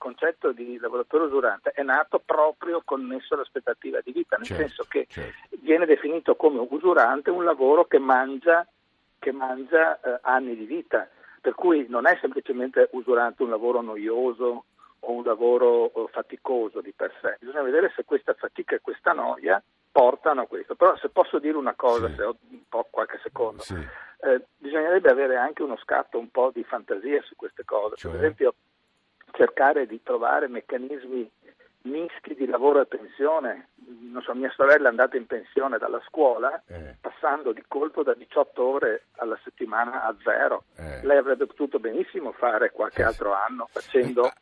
concetto 0.00 0.52
di 0.52 0.78
lavoratore 0.78 1.24
usurante 1.24 1.70
è 1.72 1.82
nato 1.82 2.18
proprio 2.24 2.80
connesso 2.82 3.34
all'aspettativa 3.34 4.00
di 4.02 4.12
vita, 4.12 4.36
nel 4.36 4.46
Certo, 4.46 4.62
senso 4.62 4.84
che 4.88 5.04
certo. 5.08 5.56
viene 5.60 5.84
definito 5.84 6.36
come 6.36 6.66
usurante 6.70 7.28
un 7.28 7.44
lavoro 7.44 7.84
che 7.84 7.98
mangia, 7.98 8.66
che 9.18 9.30
mangia 9.30 10.00
eh, 10.00 10.18
anni 10.22 10.56
di 10.56 10.64
vita, 10.64 11.06
per 11.40 11.54
cui 11.54 11.84
non 11.88 12.06
è 12.06 12.16
semplicemente 12.20 12.88
usurante 12.92 13.42
un 13.42 13.50
lavoro 13.50 13.82
noioso 13.82 14.64
o 15.00 15.12
un 15.12 15.22
lavoro 15.22 15.92
eh, 15.92 16.08
faticoso 16.10 16.80
di 16.80 16.92
per 16.92 17.12
sé, 17.20 17.36
bisogna 17.38 17.62
vedere 17.62 17.92
se 17.94 18.04
questa 18.04 18.32
fatica 18.32 18.74
e 18.74 18.80
questa 18.80 19.12
noia 19.12 19.62
portano 19.92 20.42
a 20.42 20.46
questo. 20.46 20.76
Però 20.76 20.96
se 20.96 21.10
posso 21.10 21.38
dire 21.38 21.56
una 21.58 21.74
cosa, 21.74 22.08
Sì. 22.08 22.14
se 22.14 22.22
ho 22.22 22.36
un 22.50 22.62
po' 22.68 22.86
qualche 22.90 23.20
secondo, 23.22 23.62
Sì. 23.62 23.74
eh, 23.74 24.46
bisognerebbe 24.56 25.10
avere 25.10 25.36
anche 25.36 25.62
uno 25.62 25.76
scatto 25.76 26.18
un 26.18 26.30
po' 26.30 26.50
di 26.54 26.64
fantasia 26.64 27.20
su 27.22 27.36
queste 27.36 27.64
cose, 27.64 27.96
Cioè? 27.96 28.10
per 28.12 28.20
esempio 28.20 28.54
cercare 29.40 29.86
di 29.86 30.02
trovare 30.02 30.48
meccanismi 30.48 31.30
mischi 31.82 32.34
di 32.34 32.46
lavoro 32.46 32.82
e 32.82 32.86
pensione. 32.86 33.68
Non 34.12 34.20
so, 34.22 34.34
mia 34.34 34.52
sorella 34.54 34.88
è 34.88 34.90
andata 34.90 35.16
in 35.16 35.24
pensione 35.26 35.78
dalla 35.78 36.00
scuola 36.06 36.62
Eh. 36.66 36.96
passando 37.00 37.52
di 37.52 37.64
colpo 37.66 38.02
da 38.02 38.12
18 38.12 38.62
ore 38.62 39.04
alla 39.16 39.38
settimana 39.42 40.04
a 40.04 40.14
zero. 40.22 40.64
Eh. 40.76 41.00
Lei 41.06 41.16
avrebbe 41.16 41.46
potuto 41.46 41.78
benissimo 41.78 42.32
fare 42.32 42.70
qualche 42.70 42.96
sì. 43.00 43.02
altro 43.02 43.32
anno 43.32 43.66
facendo... 43.70 44.26
Eh, 44.26 44.32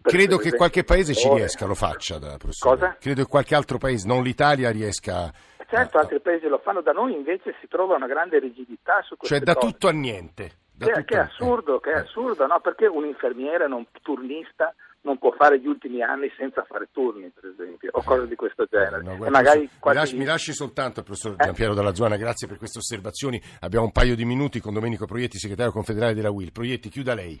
Credo 0.00 0.36
che 0.36 0.52
qualche 0.52 0.84
paese 0.84 1.14
ci 1.14 1.28
riesca, 1.28 1.66
lo 1.66 1.74
faccia, 1.74 2.18
da 2.18 2.36
professore. 2.36 2.76
Cosa? 2.78 2.96
Credo 3.00 3.22
che 3.24 3.28
qualche 3.28 3.54
altro 3.56 3.76
paese, 3.76 4.06
non 4.06 4.22
l'Italia, 4.22 4.70
riesca... 4.70 5.32
Certo, 5.68 5.96
a- 5.98 6.02
altri 6.02 6.20
paesi 6.20 6.46
lo 6.46 6.58
fanno, 6.58 6.80
da 6.80 6.92
noi 6.92 7.12
invece 7.12 7.56
si 7.60 7.66
trova 7.66 7.96
una 7.96 8.06
grande 8.06 8.38
rigidità 8.38 9.02
su 9.02 9.16
queste 9.16 9.36
Cioè 9.36 9.44
da 9.44 9.54
cose. 9.54 9.66
tutto 9.72 9.88
a 9.88 9.90
niente. 9.92 10.50
Che, 10.78 10.84
tutto 10.86 11.04
che 11.04 11.14
è 11.14 11.18
assurdo, 11.18 11.80
che 11.80 11.90
è 11.92 11.96
eh. 11.96 12.00
assurdo, 12.00 12.46
no? 12.46 12.60
Perché 12.60 12.86
un 12.86 13.04
infermiere 13.06 13.66
non 13.66 13.86
turnista 14.02 14.74
non 15.02 15.18
può 15.18 15.32
fare 15.32 15.60
gli 15.60 15.66
ultimi 15.68 16.02
anni 16.02 16.30
senza 16.36 16.64
fare 16.64 16.88
turni, 16.90 17.30
per 17.30 17.48
esempio, 17.50 17.90
o 17.92 18.02
cose 18.02 18.26
di 18.26 18.34
questo 18.34 18.66
genere. 18.68 19.02
No, 19.02 19.16
guarda, 19.16 19.54
mi, 19.54 19.68
qualche- 19.78 20.00
lasci, 20.00 20.16
mi 20.16 20.24
lasci 20.24 20.52
soltanto, 20.52 21.02
professor 21.02 21.36
Eh. 21.38 21.44
Giampiero 21.44 21.74
Dalla 21.74 21.94
Zuana, 21.94 22.16
grazie 22.16 22.48
per 22.48 22.58
queste 22.58 22.78
osservazioni. 22.78 23.40
Abbiamo 23.60 23.86
un 23.86 23.92
paio 23.92 24.16
di 24.16 24.24
minuti 24.24 24.60
con 24.60 24.74
Domenico 24.74 25.06
Proietti, 25.06 25.38
segretario 25.38 25.70
confederale 25.72 26.12
della 26.12 26.30
UIL. 26.30 26.50
Proietti, 26.50 26.88
chiuda 26.88 27.14
lei. 27.14 27.40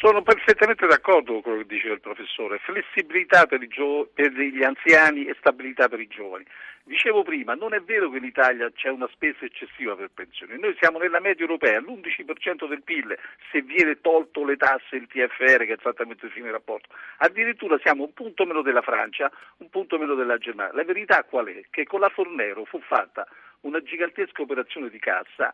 Sono 0.00 0.22
perfettamente 0.22 0.86
d'accordo 0.86 1.32
con 1.32 1.42
quello 1.42 1.58
che 1.58 1.66
diceva 1.66 1.92
il 1.92 2.00
professore, 2.00 2.58
flessibilità 2.60 3.44
per, 3.44 3.66
gio- 3.68 4.08
per 4.14 4.32
gli 4.32 4.64
anziani 4.64 5.26
e 5.26 5.36
stabilità 5.38 5.90
per 5.90 6.00
i 6.00 6.06
giovani. 6.06 6.46
Dicevo 6.84 7.22
prima, 7.22 7.52
non 7.52 7.74
è 7.74 7.82
vero 7.82 8.08
che 8.08 8.16
in 8.16 8.24
Italia 8.24 8.72
c'è 8.72 8.88
una 8.88 9.06
spesa 9.12 9.44
eccessiva 9.44 9.94
per 9.96 10.08
pensioni, 10.14 10.58
noi 10.58 10.74
siamo 10.80 10.96
nella 10.96 11.20
media 11.20 11.44
europea, 11.44 11.80
l'11% 11.80 12.66
del 12.66 12.82
PIL, 12.82 13.14
se 13.52 13.60
viene 13.60 14.00
tolto 14.00 14.42
le 14.42 14.56
tasse, 14.56 14.96
il 14.96 15.06
TFR 15.06 15.66
che 15.66 15.74
è 15.74 15.76
esattamente 15.78 16.24
il 16.24 16.32
fine 16.32 16.50
rapporto, 16.50 16.88
addirittura 17.18 17.78
siamo 17.82 18.04
un 18.04 18.14
punto 18.14 18.46
meno 18.46 18.62
della 18.62 18.80
Francia, 18.80 19.30
un 19.58 19.68
punto 19.68 19.98
meno 19.98 20.14
della 20.14 20.38
Germania. 20.38 20.72
La 20.72 20.84
verità 20.84 21.22
qual 21.24 21.48
è? 21.48 21.60
Che 21.68 21.84
con 21.84 22.00
la 22.00 22.08
Fornero 22.08 22.64
fu 22.64 22.80
fatta 22.80 23.28
una 23.60 23.82
gigantesca 23.82 24.40
operazione 24.40 24.88
di 24.88 24.98
cassa 24.98 25.52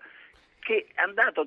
che 0.67 0.89
è 0.93 1.01
andato 1.01 1.47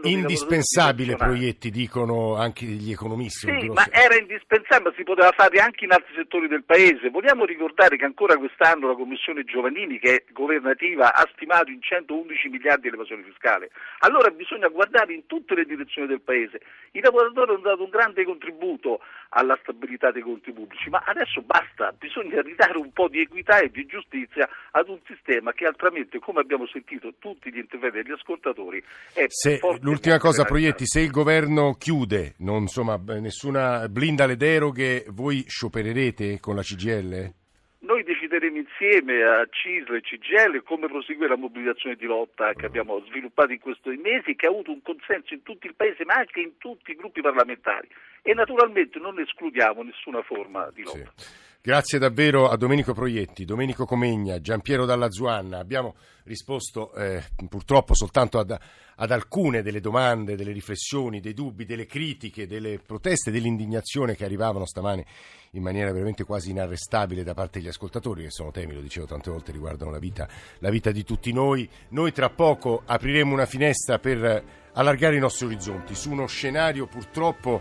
dei 0.00 0.12
Indispensabile. 0.12 1.14
Proietti, 1.14 1.68
dicono 1.68 2.36
anche 2.36 2.64
gli 2.64 2.90
economisti. 2.90 3.46
Sì, 3.46 3.68
ma 3.68 3.84
era 3.90 4.16
indispensabile, 4.16 4.94
si 4.96 5.02
poteva 5.02 5.30
fare 5.32 5.58
anche 5.58 5.84
in 5.84 5.92
altri 5.92 6.14
settori 6.14 6.48
del 6.48 6.64
paese. 6.64 7.10
Vogliamo 7.10 7.44
ricordare 7.44 7.98
che 7.98 8.06
ancora 8.06 8.38
quest'anno 8.38 8.88
la 8.88 8.94
Commissione 8.94 9.44
Giovanini, 9.44 9.98
che 9.98 10.14
è 10.14 10.24
governativa, 10.32 11.12
ha 11.12 11.28
stimato 11.34 11.70
in 11.70 11.82
111 11.82 12.48
miliardi 12.48 12.88
l'evasione 12.88 13.24
fiscale. 13.24 13.72
Allora 13.98 14.30
bisogna 14.30 14.68
guardare 14.68 15.12
in 15.12 15.26
tutte 15.26 15.54
le 15.54 15.66
direzioni 15.66 16.08
del 16.08 16.22
paese. 16.22 16.62
I 16.92 17.00
lavoratori 17.02 17.50
hanno 17.50 17.60
dato 17.60 17.84
un 17.84 17.90
grande 17.90 18.24
contributo 18.24 19.00
alla 19.30 19.58
stabilità 19.60 20.10
dei 20.12 20.22
conti 20.22 20.50
pubblici, 20.50 20.88
ma 20.88 21.02
adesso 21.04 21.42
basta, 21.42 21.92
bisogna 21.92 22.40
ridare 22.40 22.78
un 22.78 22.90
po' 22.90 23.08
di 23.08 23.20
equità 23.20 23.58
e 23.58 23.70
di 23.70 23.84
giustizia 23.84 24.48
ad 24.70 24.88
un 24.88 25.00
sistema 25.04 25.52
che 25.52 25.66
altrimenti, 25.66 26.18
come 26.18 26.40
abbiamo 26.40 26.66
sentito 26.66 27.12
tutti 27.18 27.52
gli 27.52 27.58
interventi 27.58 28.02
degli 28.02 28.12
ascoltatori, 28.12 28.44
è 29.12 29.24
Se, 29.28 29.58
l'ultima 29.80 30.18
cosa. 30.18 30.44
Proietti, 30.44 30.86
se 30.86 31.00
il 31.00 31.10
governo 31.10 31.74
chiude, 31.74 32.34
non, 32.38 32.62
insomma, 32.62 32.98
b- 32.98 33.18
nessuna 33.18 33.88
blinda 33.88 34.26
le 34.26 34.36
deroghe, 34.36 35.04
voi 35.08 35.44
sciopererete 35.46 36.38
con 36.40 36.54
la 36.54 36.62
CGL? 36.62 37.32
Noi 37.80 38.02
decideremo 38.02 38.56
insieme 38.56 39.22
a 39.22 39.46
CISL 39.48 39.94
e 39.94 40.00
CGL 40.00 40.62
come 40.64 40.88
proseguire 40.88 41.30
la 41.30 41.36
mobilitazione 41.36 41.94
di 41.94 42.04
lotta 42.04 42.52
che 42.52 42.66
abbiamo 42.66 43.00
sviluppato 43.06 43.52
in 43.52 43.60
questi 43.60 43.90
mesi, 44.02 44.34
che 44.34 44.46
ha 44.46 44.50
avuto 44.50 44.72
un 44.72 44.82
consenso 44.82 45.34
in 45.34 45.42
tutto 45.42 45.66
il 45.66 45.74
Paese, 45.76 46.04
ma 46.04 46.14
anche 46.14 46.40
in 46.40 46.58
tutti 46.58 46.90
i 46.90 46.96
gruppi 46.96 47.20
parlamentari. 47.20 47.88
E 48.22 48.34
naturalmente 48.34 48.98
non 48.98 49.20
escludiamo 49.20 49.82
nessuna 49.82 50.22
forma 50.22 50.68
di 50.74 50.82
lotta. 50.82 51.12
Sì. 51.14 51.45
Grazie 51.66 51.98
davvero 51.98 52.48
a 52.48 52.56
Domenico 52.56 52.94
Proietti, 52.94 53.44
Domenico 53.44 53.86
Comegna, 53.86 54.40
Giampiero 54.40 54.84
Dalla 54.84 55.10
Zuanna. 55.10 55.58
Abbiamo 55.58 55.96
risposto 56.22 56.94
eh, 56.94 57.24
purtroppo 57.48 57.92
soltanto 57.92 58.38
ad, 58.38 58.56
ad, 58.94 59.10
alcune 59.10 59.62
delle 59.62 59.80
domande, 59.80 60.36
delle 60.36 60.52
riflessioni, 60.52 61.18
dei 61.18 61.34
dubbi, 61.34 61.64
delle 61.64 61.84
critiche, 61.84 62.46
delle 62.46 62.78
proteste, 62.78 63.32
dell'indignazione 63.32 64.14
che 64.14 64.24
arrivavano 64.24 64.64
stamane 64.64 65.04
in 65.54 65.62
maniera 65.62 65.90
veramente 65.90 66.22
quasi 66.22 66.50
inarrestabile 66.50 67.24
da 67.24 67.34
parte 67.34 67.58
degli 67.58 67.68
ascoltatori, 67.68 68.22
che 68.22 68.30
sono 68.30 68.52
temi, 68.52 68.72
lo 68.72 68.80
dicevo 68.80 69.06
tante 69.06 69.32
volte, 69.32 69.50
riguardano 69.50 69.90
la 69.90 69.98
vita, 69.98 70.28
la 70.60 70.70
vita 70.70 70.92
di 70.92 71.02
tutti 71.02 71.32
noi. 71.32 71.68
Noi 71.88 72.12
tra 72.12 72.30
poco 72.30 72.82
apriremo 72.86 73.32
una 73.32 73.44
finestra 73.44 73.98
per 73.98 74.44
allargare 74.72 75.16
i 75.16 75.20
nostri 75.20 75.46
orizzonti 75.46 75.96
su 75.96 76.12
uno 76.12 76.26
scenario 76.26 76.86
purtroppo 76.86 77.60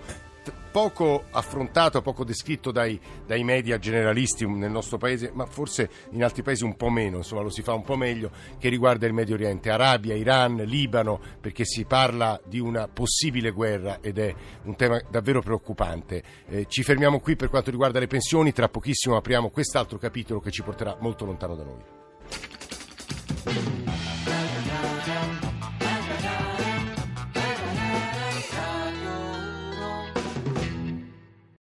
poco 0.76 1.24
affrontato, 1.32 2.02
poco 2.02 2.26
descritto 2.26 2.70
dai, 2.70 3.00
dai, 3.26 3.46
media 3.46 3.80
generalisti 3.80 4.46
nel 4.46 4.70
nostro 4.70 4.98
paese, 4.98 5.32
ma 5.34 5.46
forse 5.46 5.90
in 6.10 6.22
altri 6.22 6.44
paesi 6.44 6.66
un 6.66 6.76
po' 6.76 6.90
meno, 6.90 7.16
insomma 7.16 7.44
lo 7.44 7.50
si 7.50 7.62
fa 7.62 7.72
un 7.74 7.84
po' 7.84 7.96
meglio, 7.96 8.30
che 8.60 8.68
riguarda 8.68 9.08
il 9.08 9.14
Medio 9.14 9.36
Oriente, 9.36 9.70
Arabia, 9.70 10.16
Iran, 10.16 10.58
Libano, 10.58 11.22
perché 11.40 11.64
si 11.64 11.86
parla 11.86 12.38
di 12.46 12.60
una 12.60 12.90
possibile 12.90 13.52
guerra 13.52 14.00
ed 14.02 14.18
è 14.18 14.36
un 14.64 14.76
tema 14.76 15.02
davvero 15.10 15.42
preoccupante. 15.42 16.22
Eh, 16.46 16.66
ci 16.68 16.84
fermiamo 16.84 17.22
qui 17.22 17.38
per 17.38 17.48
quanto 17.48 17.72
riguarda 17.72 18.00
le 18.00 18.08
pensioni, 18.08 18.52
tra 18.52 18.68
pochissimo 18.68 19.16
apriamo 19.16 19.52
quest'altro 19.52 19.98
capitolo 19.98 20.42
che 20.42 20.52
ci 20.52 20.62
porterà 20.62 20.98
molto 21.00 21.24
lontano 21.24 21.56
da 21.56 21.64
noi. 21.64 21.84